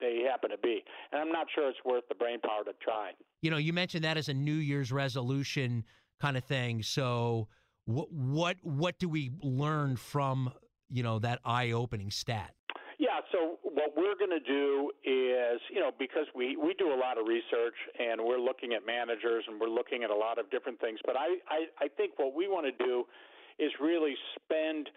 they 0.00 0.24
happen 0.28 0.50
to 0.50 0.58
be, 0.58 0.82
and 1.12 1.20
I'm 1.20 1.30
not 1.30 1.46
sure 1.54 1.68
it's 1.68 1.78
worth 1.84 2.04
the 2.08 2.14
brain 2.14 2.40
power 2.40 2.64
to 2.64 2.72
try. 2.82 3.10
You 3.42 3.50
know, 3.50 3.58
you 3.58 3.72
mentioned 3.72 4.04
that 4.04 4.16
as 4.16 4.28
a 4.28 4.34
New 4.34 4.54
Year's 4.54 4.92
resolution 4.92 5.84
kind 6.20 6.36
of 6.36 6.44
thing. 6.44 6.82
So, 6.82 7.48
what 7.84 8.08
what 8.12 8.56
what 8.62 8.98
do 8.98 9.08
we 9.08 9.30
learn 9.42 9.96
from 9.96 10.52
you 10.88 11.02
know 11.02 11.18
that 11.18 11.40
eye-opening 11.44 12.10
stat? 12.10 12.54
So 13.32 13.58
what 13.62 13.94
we're 13.96 14.18
going 14.18 14.34
to 14.34 14.42
do 14.42 14.90
is, 15.04 15.60
you 15.70 15.80
know, 15.80 15.90
because 15.98 16.26
we, 16.34 16.56
we 16.56 16.74
do 16.74 16.92
a 16.92 16.98
lot 16.98 17.18
of 17.18 17.26
research 17.26 17.78
and 17.98 18.20
we're 18.20 18.40
looking 18.40 18.72
at 18.74 18.84
managers 18.84 19.44
and 19.46 19.60
we're 19.60 19.70
looking 19.70 20.02
at 20.02 20.10
a 20.10 20.14
lot 20.14 20.38
of 20.38 20.50
different 20.50 20.80
things, 20.80 20.98
but 21.06 21.16
I, 21.16 21.38
I, 21.46 21.86
I 21.86 21.88
think 21.96 22.18
what 22.18 22.34
we 22.34 22.48
want 22.48 22.66
to 22.66 22.84
do 22.84 23.04
is 23.58 23.70
really 23.80 24.14
spend 24.34 24.88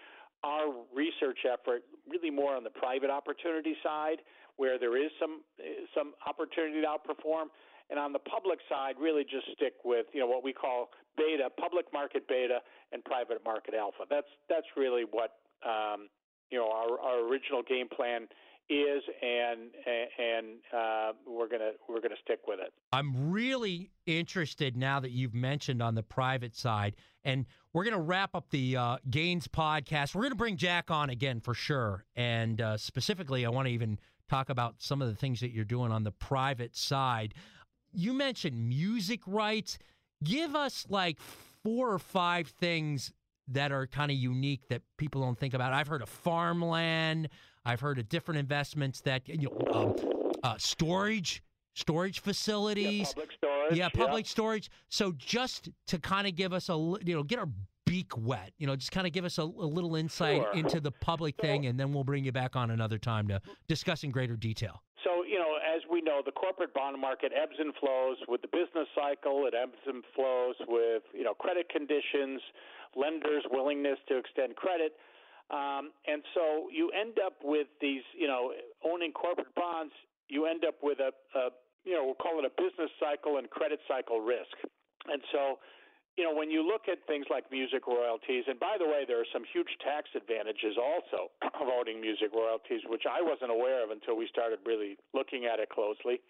our 0.44 0.74
research 0.94 1.46
effort 1.48 1.84
really 2.10 2.32
more 2.32 2.56
on 2.56 2.64
the 2.64 2.70
private 2.70 3.10
opportunity 3.10 3.76
side 3.84 4.18
where 4.58 4.78
there 4.78 4.98
is 4.98 5.10
some 5.20 5.42
some 5.96 6.14
opportunity 6.28 6.82
to 6.82 6.88
outperform. 6.88 7.48
And 7.90 8.00
on 8.00 8.14
the 8.14 8.20
public 8.20 8.60
side 8.70 8.96
really 9.00 9.24
just 9.24 9.46
stick 9.56 9.74
with 9.84 10.06
you 10.14 10.20
know 10.20 10.28
what 10.28 10.44
we 10.44 10.54
call 10.54 10.90
beta 11.18 11.50
public 11.60 11.86
market 11.94 12.28
beta 12.28 12.60
and 12.92 13.04
private 13.04 13.44
market 13.46 13.74
alpha. 13.74 14.04
That's 14.10 14.28
that's 14.50 14.68
really 14.76 15.04
what 15.10 15.36
um, 15.64 16.10
you 16.54 16.60
know 16.60 16.70
our, 16.70 17.00
our 17.00 17.28
original 17.28 17.64
game 17.64 17.90
plan 17.90 18.28
is 18.70 19.04
and 19.22 19.72
and 20.20 20.48
uh, 20.74 21.12
we're 21.28 21.50
gonna 21.50 21.72
we're 21.90 22.00
gonna 22.00 22.16
stick 22.24 22.40
with 22.48 22.60
it 22.60 22.72
I'm 22.94 23.32
really 23.32 23.90
interested 24.06 24.78
now 24.78 25.00
that 25.00 25.12
you've 25.12 25.34
mentioned 25.34 25.82
on 25.82 25.96
the 25.96 26.04
private 26.04 26.56
side, 26.56 26.96
and 27.24 27.46
we're 27.74 27.86
to 27.96 28.00
wrap 28.00 28.36
up 28.36 28.50
the 28.52 28.78
uh, 28.78 28.98
Gains 29.10 29.48
podcast. 29.48 30.14
We're 30.14 30.30
to 30.30 30.36
bring 30.36 30.58
Jack 30.58 30.92
on 30.92 31.10
again 31.10 31.40
for 31.40 31.54
sure, 31.54 32.06
and 32.16 32.62
uh, 32.62 32.78
specifically, 32.78 33.46
I 33.46 33.50
want 33.50 33.68
to 33.68 33.74
even 33.74 34.00
talk 34.30 34.50
about 34.50 34.76
some 34.78 35.02
of 35.02 35.08
the 35.08 35.16
things 35.16 35.40
that 35.40 35.52
you're 35.52 35.66
doing 35.66 35.92
on 35.92 36.04
the 36.04 36.12
private 36.12 36.76
side. 36.76 37.34
You 37.92 38.14
mentioned 38.14 38.70
music 38.70 39.22
rights. 39.26 39.78
Give 40.24 40.56
us 40.56 40.86
like 40.90 41.20
four 41.20 41.92
or 41.92 42.00
five 42.00 42.48
things 42.48 43.12
that 43.50 43.72
are 43.72 43.88
kind 43.88 44.12
of 44.12 44.18
unique 44.18 44.68
that 44.70 44.82
people 44.98 45.22
don't 45.22 45.38
think 45.38 45.54
about. 45.54 45.74
I've 45.74 45.88
heard 45.88 46.02
of 46.02 46.10
farmland. 46.10 47.30
I've 47.66 47.80
heard 47.80 48.00
of 48.00 48.10
different 48.10 48.40
investments 48.40 49.02
that 49.02 49.28
you 49.28 49.50
know, 49.50 49.72
um, 49.72 49.96
uh, 50.44 50.56
storage, 50.58 51.44
storage 51.74 52.20
facilities. 52.22 53.14
public 53.14 53.32
storage 53.34 53.78
Yeah, 53.78 53.90
public 53.90 54.26
storage. 54.28 54.70
So 54.90 55.14
just 55.18 55.70
to 55.88 56.00
kind 56.00 56.28
of 56.28 56.36
give 56.36 56.54
us 56.54 56.70
a, 56.70 56.74
you 56.74 57.16
know, 57.16 57.24
get 57.24 57.40
our 57.40 57.50
beak 57.86 58.18
wet, 58.18 58.54
you 58.58 58.66
know, 58.68 58.76
just 58.76 58.92
kind 58.92 59.06
of 59.06 59.14
give 59.14 59.26
us 59.26 59.38
a, 59.38 59.44
a 59.44 59.44
little 59.44 59.96
insight 59.96 60.42
Sure. 60.42 60.54
into 60.54 60.80
the 60.80 60.92
public 60.92 61.36
thing, 61.38 61.66
and 61.66 61.80
then 61.80 61.94
we'll 61.94 62.04
bring 62.06 62.24
you 62.24 62.32
back 62.32 62.56
on 62.56 62.72
another 62.72 62.98
time 62.98 63.28
to 63.28 63.42
discuss 63.68 64.04
in 64.04 64.12
greater 64.12 64.36
detail. 64.38 64.82
As 65.74 65.82
we 65.90 66.02
know, 66.02 66.22
the 66.24 66.32
corporate 66.32 66.74
bond 66.74 67.00
market 67.02 67.32
ebbs 67.34 67.58
and 67.58 67.74
flows 67.80 68.18
with 68.28 68.42
the 68.42 68.48
business 68.48 68.86
cycle. 68.94 69.48
It 69.48 69.56
ebbs 69.58 69.82
and 69.88 70.04
flows 70.14 70.56
with, 70.68 71.02
you 71.14 71.24
know, 71.24 71.34
credit 71.34 71.68
conditions, 71.70 72.42
lenders' 72.96 73.44
willingness 73.50 73.98
to 74.10 74.18
extend 74.18 74.56
credit. 74.56 74.94
Um, 75.50 75.90
and 76.06 76.22
so 76.36 76.70
you 76.70 76.92
end 76.92 77.18
up 77.18 77.34
with 77.44 77.68
these, 77.82 78.04
you 78.14 78.28
know, 78.28 78.54
owning 78.86 79.12
corporate 79.12 79.54
bonds, 79.56 79.94
you 80.30 80.46
end 80.46 80.64
up 80.64 80.76
with 80.84 81.00
a, 81.00 81.12
a, 81.38 81.50
you 81.84 81.94
know, 81.94 82.06
we'll 82.06 82.22
call 82.22 82.38
it 82.38 82.46
a 82.46 82.54
business 82.54 82.92
cycle 83.00 83.38
and 83.38 83.50
credit 83.50 83.80
cycle 83.88 84.22
risk. 84.22 84.54
And 85.10 85.22
so, 85.32 85.58
you 86.18 86.24
know, 86.24 86.34
when 86.34 86.52
you 86.52 86.62
look 86.62 86.86
at 86.86 87.02
things 87.08 87.26
like 87.30 87.50
music 87.50 87.88
royalties, 87.88 88.46
and 88.48 88.60
by 88.60 88.78
the 88.78 88.86
way, 88.86 89.02
there 89.08 89.20
are 89.20 89.32
some 89.34 89.42
huge 89.50 89.70
tax 89.82 90.10
advantages 90.14 90.78
also 90.78 91.34
of 91.62 91.66
owning 91.66 92.00
music 92.02 92.30
royalties, 92.34 92.86
which 92.86 93.10
I 93.10 93.22
wasn't 93.22 93.50
aware 93.50 93.84
of 93.84 93.90
until 93.90 94.16
we 94.16 94.28
started 94.30 94.60
really 94.66 94.98
looking 95.14 95.46
at 95.50 95.58
it 95.60 95.70
closely. 95.70 96.22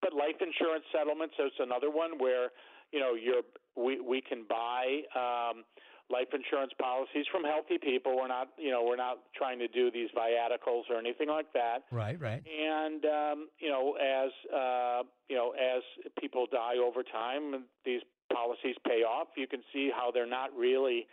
But 0.00 0.12
life 0.12 0.40
insurance 0.40 0.84
settlements 0.92 1.34
is 1.38 1.52
another 1.60 1.90
one 1.90 2.16
where, 2.18 2.48
you 2.92 3.00
know, 3.00 3.12
you're 3.12 3.44
we 3.76 4.00
we 4.00 4.20
can 4.20 4.44
buy 4.48 5.04
um, 5.12 5.64
life 6.08 6.28
insurance 6.32 6.72
policies 6.80 7.26
from 7.32 7.44
healthy 7.44 7.76
people. 7.76 8.16
We're 8.16 8.28
not, 8.28 8.48
you 8.56 8.70
know, 8.70 8.84
we're 8.84 8.96
not 8.96 9.18
trying 9.34 9.58
to 9.58 9.68
do 9.68 9.90
these 9.90 10.08
viaticals 10.16 10.88
or 10.88 10.96
anything 10.98 11.28
like 11.28 11.52
that. 11.52 11.84
Right, 11.90 12.20
right. 12.20 12.42
And 12.46 13.04
um, 13.04 13.48
you 13.58 13.68
know, 13.68 13.96
as 14.00 14.30
uh, 14.48 15.02
you 15.28 15.36
know, 15.36 15.52
as 15.52 15.82
people 16.20 16.46
die 16.50 16.78
over 16.80 17.02
time, 17.02 17.64
these 17.84 18.00
policies 18.32 18.76
pay 18.86 19.02
off. 19.02 19.28
You 19.36 19.46
can 19.46 19.62
see 19.72 19.90
how 19.94 20.10
they're 20.10 20.28
not 20.28 20.50
really 20.56 21.06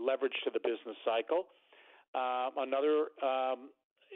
leveraged 0.00 0.42
to 0.44 0.50
the 0.52 0.60
business 0.60 0.96
cycle. 1.04 1.44
Uh, 2.14 2.50
another 2.58 3.08
um, 3.22 3.70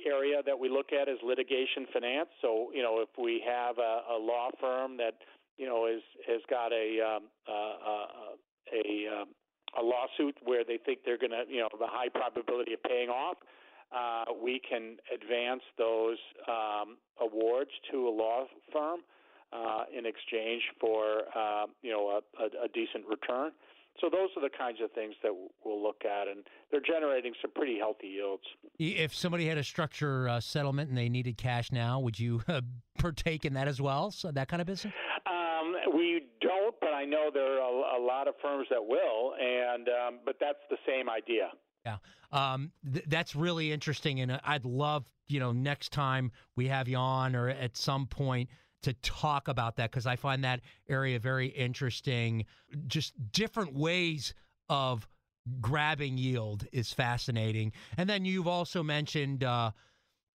area 0.07 0.43
that 0.45 0.59
we 0.59 0.69
look 0.69 0.93
at 0.93 1.09
is 1.09 1.19
litigation 1.25 1.87
finance. 1.93 2.29
So, 2.43 2.71
you 2.75 2.83
know, 2.83 3.01
if 3.01 3.09
we 3.19 3.43
have 3.47 3.79
a, 3.79 4.03
a 4.15 4.19
law 4.19 4.51
firm 4.61 4.97
that 4.99 5.15
you 5.57 5.67
know 5.67 5.87
is 5.87 6.03
has 6.27 6.41
got 6.51 6.73
a 6.73 6.99
um, 7.01 7.23
uh, 7.49 7.53
uh, 7.53 8.07
a 8.75 9.21
um, 9.21 9.29
a 9.79 9.83
lawsuit 9.83 10.37
where 10.45 10.65
they 10.65 10.79
think 10.79 11.01
they're 11.05 11.19
going 11.19 11.33
to, 11.33 11.45
you 11.49 11.61
know, 11.61 11.69
the 11.79 11.87
high 11.87 12.09
probability 12.09 12.75
of 12.75 12.83
paying 12.83 13.09
off, 13.09 13.37
uh, 13.95 14.25
we 14.43 14.61
can 14.61 14.97
advance 15.13 15.63
those 15.79 16.19
um, 16.49 16.97
awards 17.21 17.71
to 17.91 18.09
a 18.09 18.11
law 18.11 18.45
firm 18.73 19.01
uh, 19.55 19.85
in 19.97 20.07
exchange 20.07 20.62
for, 20.81 21.23
uh, 21.37 21.67
you 21.83 21.90
know, 21.90 22.09
a, 22.09 22.43
a, 22.43 22.64
a 22.64 22.69
decent 22.69 23.07
return. 23.09 23.53
So 24.01 24.09
those 24.11 24.31
are 24.37 24.43
the 24.43 24.51
kinds 24.51 24.79
of 24.83 24.90
things 24.90 25.14
that 25.23 25.31
we'll 25.64 25.83
look 25.83 26.03
at, 26.05 26.27
and 26.27 26.45
they're 26.71 26.81
generating 26.81 27.33
some 27.40 27.53
pretty 27.53 27.79
healthy 27.79 28.09
yields. 28.09 28.43
If 28.79 29.14
somebody 29.14 29.47
had 29.47 29.57
a 29.57 29.62
structure 29.62 30.29
uh, 30.29 30.40
settlement 30.40 30.88
and 30.88 30.99
they 30.99 31.09
needed 31.09 31.37
cash 31.37 31.71
now, 31.71 32.01
would 32.01 32.19
you 32.19 32.43
uh, 32.49 32.62
partake 32.99 33.45
in 33.45 33.55
that 33.55 33.69
as 33.69 33.81
well? 33.81 34.11
So 34.11 34.33
that 34.33 34.49
kind 34.49 34.61
of 34.61 34.67
business? 34.67 34.93
Um, 35.27 35.75
we 35.97 36.23
don't, 36.40 36.75
but 36.81 36.93
I 36.93 37.05
know 37.05 37.31
there 37.33 37.61
are 37.61 37.97
a, 37.97 38.01
a 38.01 38.03
lot 38.05 38.27
of 38.27 38.35
firms 38.43 38.67
that 38.71 38.85
will, 38.85 39.35
and 39.40 39.88
um, 39.88 40.19
but 40.25 40.37
that's 40.40 40.59
the 40.71 40.77
same 40.87 41.09
idea. 41.09 41.51
Yeah, 41.87 41.99
um, 42.33 42.73
th- 42.93 43.05
that's 43.07 43.37
really 43.37 43.71
interesting, 43.71 44.21
and 44.21 44.40
I'd 44.45 44.64
love 44.64 45.05
you 45.29 45.38
know 45.38 45.53
next 45.53 45.93
time 45.93 46.33
we 46.57 46.67
have 46.67 46.88
you 46.88 46.97
on 46.97 47.37
or 47.37 47.49
at 47.49 47.77
some 47.77 48.07
point 48.07 48.51
to 48.85 48.92
talk 48.94 49.49
about 49.49 49.77
that 49.77 49.90
because 49.90 50.07
I 50.07 50.16
find 50.16 50.44
that 50.44 50.61
area 50.88 51.18
very 51.18 51.49
interesting. 51.49 52.47
Just 52.87 53.12
different 53.33 53.75
ways 53.75 54.33
of 54.68 55.07
grabbing 55.61 56.16
yield 56.16 56.66
is 56.73 56.92
fascinating, 56.92 57.73
and 57.99 58.09
then 58.09 58.25
you've 58.25 58.49
also 58.49 58.83
mentioned 58.83 59.44
uh, 59.44 59.73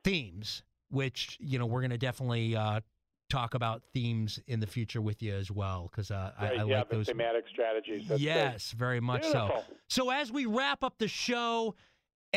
themes, 0.03 0.63
which 0.89 1.37
you 1.39 1.59
know 1.59 1.65
we're 1.65 1.81
going 1.81 1.91
to 1.91 1.97
definitely. 1.97 2.55
Uh, 2.55 2.81
Talk 3.29 3.55
about 3.55 3.81
themes 3.93 4.39
in 4.47 4.61
the 4.61 4.67
future 4.67 5.01
with 5.01 5.21
you 5.21 5.33
as 5.35 5.51
well 5.51 5.89
because 5.91 6.11
uh, 6.11 6.31
I, 6.39 6.43
Right, 6.45 6.59
I 6.61 6.63
yeah, 6.63 6.77
like 6.77 6.89
those. 6.89 7.07
thematic 7.07 7.43
strategies. 7.51 8.07
That's 8.07 8.21
yes, 8.21 8.71
very 8.71 9.01
much 9.01 9.25
so. 9.25 9.63
So 9.89 10.09
as 10.11 10.31
we 10.31 10.45
wrap 10.45 10.81
up 10.81 10.97
the 10.97 11.09
show, 11.09 11.75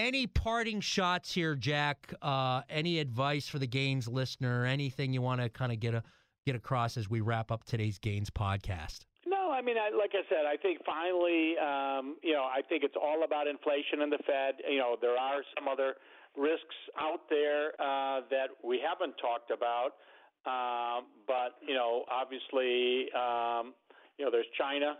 any 0.00 0.26
parting 0.26 0.80
shots 0.80 1.32
here, 1.32 1.54
Jack? 1.54 2.12
Uh, 2.22 2.62
any 2.70 2.98
advice 2.98 3.46
for 3.48 3.58
the 3.58 3.66
Gains 3.66 4.08
listener? 4.08 4.64
Anything 4.64 5.12
you 5.12 5.20
want 5.20 5.40
to 5.40 5.48
kind 5.48 5.72
of 5.72 5.78
get 5.78 5.94
a 5.94 6.02
get 6.46 6.56
across 6.56 6.96
as 6.96 7.10
we 7.10 7.20
wrap 7.20 7.50
up 7.52 7.64
today's 7.64 7.98
Gains 7.98 8.30
podcast? 8.30 9.00
No, 9.26 9.50
I 9.50 9.60
mean, 9.60 9.76
I, 9.76 9.94
like 9.94 10.12
I 10.14 10.22
said, 10.28 10.46
I 10.48 10.56
think 10.56 10.80
finally, 10.86 11.54
um, 11.58 12.16
you 12.22 12.32
know, 12.32 12.44
I 12.44 12.62
think 12.66 12.82
it's 12.82 12.96
all 12.96 13.24
about 13.24 13.46
inflation 13.46 14.00
and 14.00 14.10
the 14.10 14.18
Fed. 14.26 14.54
You 14.68 14.78
know, 14.78 14.96
there 15.00 15.18
are 15.18 15.42
some 15.58 15.68
other 15.68 15.94
risks 16.36 16.76
out 16.98 17.28
there 17.28 17.72
uh, 17.78 18.22
that 18.30 18.48
we 18.64 18.80
haven't 18.80 19.14
talked 19.20 19.50
about, 19.50 20.00
um, 20.46 21.06
but 21.26 21.60
you 21.66 21.74
know, 21.74 22.04
obviously, 22.10 23.12
um, 23.12 23.74
you 24.16 24.24
know, 24.24 24.30
there's 24.30 24.48
China. 24.56 24.96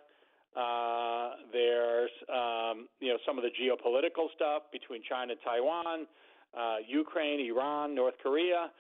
Uh, 0.56 1.30
there's 1.52 2.10
um, 2.28 2.88
you 2.98 3.08
know 3.08 3.18
some 3.26 3.38
of 3.38 3.44
the 3.44 3.50
geopolitical 3.50 4.26
stuff 4.34 4.62
between 4.72 5.02
China, 5.08 5.34
Taiwan, 5.44 6.06
uh, 6.58 6.76
Ukraine, 6.86 7.40
Iran, 7.46 7.94
North 7.94 8.14
Korea. 8.22 8.70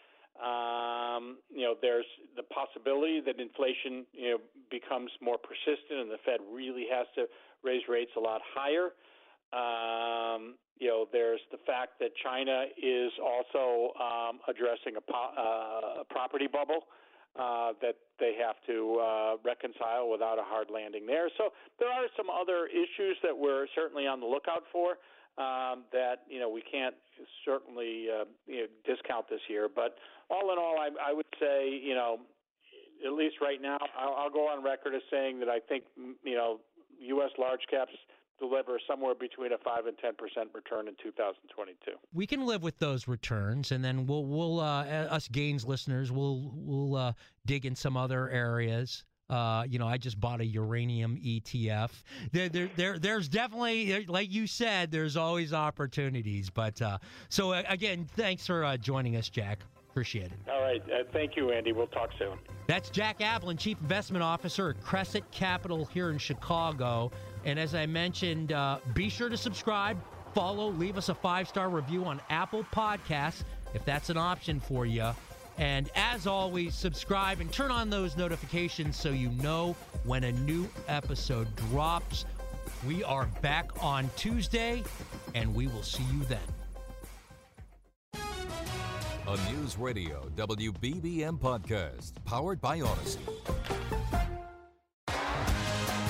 Um, 0.40 1.36
you 1.52 1.62
know, 1.62 1.74
there's 1.82 2.06
the 2.36 2.42
possibility 2.44 3.20
that 3.20 3.38
inflation, 3.38 4.06
you 4.12 4.30
know, 4.30 4.38
becomes 4.70 5.10
more 5.20 5.36
persistent, 5.36 6.00
and 6.00 6.10
the 6.10 6.18
Fed 6.24 6.40
really 6.50 6.86
has 6.90 7.06
to 7.16 7.26
raise 7.62 7.82
rates 7.88 8.12
a 8.16 8.20
lot 8.20 8.40
higher. 8.54 8.94
Um, 9.52 10.54
you 10.78 10.88
know, 10.88 11.06
there's 11.12 11.40
the 11.52 11.58
fact 11.66 11.98
that 12.00 12.10
China 12.24 12.64
is 12.80 13.12
also 13.20 13.92
um, 14.00 14.40
addressing 14.48 14.96
a, 14.96 15.00
po- 15.00 15.34
uh, 15.36 16.00
a 16.00 16.04
property 16.08 16.46
bubble 16.46 16.88
uh, 17.38 17.72
that 17.80 17.96
they 18.18 18.34
have 18.34 18.56
to 18.66 18.98
uh, 18.98 19.36
reconcile 19.44 20.10
without 20.10 20.38
a 20.38 20.42
hard 20.44 20.68
landing 20.72 21.06
there. 21.06 21.28
So 21.38 21.50
there 21.78 21.88
are 21.88 22.06
some 22.16 22.26
other 22.28 22.66
issues 22.66 23.16
that 23.22 23.36
we're 23.36 23.66
certainly 23.74 24.06
on 24.06 24.20
the 24.20 24.26
lookout 24.26 24.64
for 24.72 24.98
um, 25.38 25.84
that 25.92 26.26
you 26.28 26.40
know 26.40 26.50
we 26.50 26.62
can't 26.62 26.94
certainly 27.44 28.08
uh, 28.10 28.24
you 28.46 28.66
know, 28.66 28.66
discount 28.84 29.28
this 29.30 29.40
year. 29.48 29.68
But 29.72 29.96
all 30.28 30.52
in 30.52 30.58
all, 30.58 30.76
I, 30.78 30.90
I 31.10 31.12
would 31.12 31.30
say 31.38 31.70
you 31.70 31.94
know 31.94 32.18
at 33.06 33.12
least 33.12 33.36
right 33.40 33.60
now, 33.60 33.78
I'll, 33.98 34.14
I'll 34.14 34.30
go 34.30 34.48
on 34.48 34.62
record 34.62 34.94
as 34.94 35.02
saying 35.10 35.40
that 35.40 35.48
I 35.48 35.60
think 35.60 35.84
you 35.96 36.34
know 36.34 36.60
U.S. 37.00 37.30
large 37.38 37.62
caps 37.70 37.92
deliver 38.40 38.80
somewhere 38.88 39.14
between 39.14 39.52
a 39.52 39.58
five 39.58 39.86
and 39.86 39.96
ten 39.98 40.14
percent 40.14 40.50
return 40.52 40.88
in 40.88 40.94
2022. 41.02 41.92
We 42.12 42.26
can 42.26 42.46
live 42.46 42.62
with 42.62 42.78
those 42.78 43.06
returns, 43.06 43.70
and 43.70 43.84
then 43.84 44.06
we'll 44.06 44.24
we'll 44.24 44.58
uh, 44.60 44.84
us 44.84 45.28
gains 45.28 45.64
listeners 45.64 46.10
will 46.10 46.50
will 46.54 46.96
uh, 46.96 47.12
dig 47.46 47.66
in 47.66 47.76
some 47.76 47.96
other 47.96 48.28
areas. 48.30 49.04
Uh, 49.30 49.64
you 49.68 49.78
know, 49.78 49.86
I 49.86 49.96
just 49.96 50.20
bought 50.20 50.40
a 50.40 50.44
uranium 50.44 51.16
ETF. 51.24 51.90
There, 52.32 52.48
there, 52.48 52.68
there, 52.74 52.98
there's 52.98 53.28
definitely, 53.28 54.04
like 54.06 54.32
you 54.32 54.48
said, 54.48 54.90
there's 54.90 55.16
always 55.16 55.52
opportunities. 55.52 56.50
But 56.50 56.82
uh, 56.82 56.98
so 57.28 57.52
uh, 57.52 57.62
again, 57.68 58.06
thanks 58.16 58.44
for 58.44 58.64
uh, 58.64 58.76
joining 58.76 59.14
us, 59.14 59.28
Jack. 59.28 59.60
Appreciate 59.88 60.26
it. 60.26 60.38
All 60.50 60.60
right. 60.60 60.82
Uh, 60.82 61.04
thank 61.12 61.36
you, 61.36 61.50
Andy. 61.50 61.72
We'll 61.72 61.88
talk 61.88 62.10
soon. 62.18 62.38
That's 62.66 62.90
Jack 62.90 63.20
Ablin, 63.20 63.58
Chief 63.58 63.80
Investment 63.80 64.22
Officer 64.22 64.70
at 64.70 64.80
Cresset 64.82 65.28
Capital 65.32 65.84
here 65.84 66.10
in 66.10 66.18
Chicago. 66.18 67.10
And 67.44 67.58
as 67.58 67.74
I 67.74 67.86
mentioned, 67.86 68.52
uh, 68.52 68.78
be 68.94 69.08
sure 69.08 69.28
to 69.28 69.36
subscribe, 69.36 69.96
follow, 70.34 70.70
leave 70.70 70.96
us 70.96 71.08
a 71.08 71.14
five 71.14 71.48
star 71.48 71.68
review 71.68 72.04
on 72.04 72.20
Apple 72.30 72.64
Podcasts 72.72 73.42
if 73.74 73.84
that's 73.84 74.10
an 74.10 74.16
option 74.16 74.60
for 74.60 74.86
you. 74.86 75.10
And 75.58 75.90
as 75.94 76.26
always, 76.26 76.74
subscribe 76.74 77.40
and 77.40 77.52
turn 77.52 77.70
on 77.70 77.90
those 77.90 78.16
notifications 78.16 78.96
so 78.96 79.10
you 79.10 79.28
know 79.30 79.76
when 80.04 80.24
a 80.24 80.32
new 80.32 80.68
episode 80.88 81.54
drops. 81.56 82.24
We 82.86 83.04
are 83.04 83.26
back 83.42 83.70
on 83.82 84.08
Tuesday, 84.16 84.82
and 85.34 85.54
we 85.54 85.66
will 85.66 85.82
see 85.82 86.04
you 86.04 86.24
then. 86.24 86.38
A 89.26 89.52
News 89.52 89.76
Radio 89.76 90.30
WBBM 90.34 91.38
podcast 91.38 92.12
powered 92.24 92.60
by 92.60 92.80
Audacy. 92.80 93.18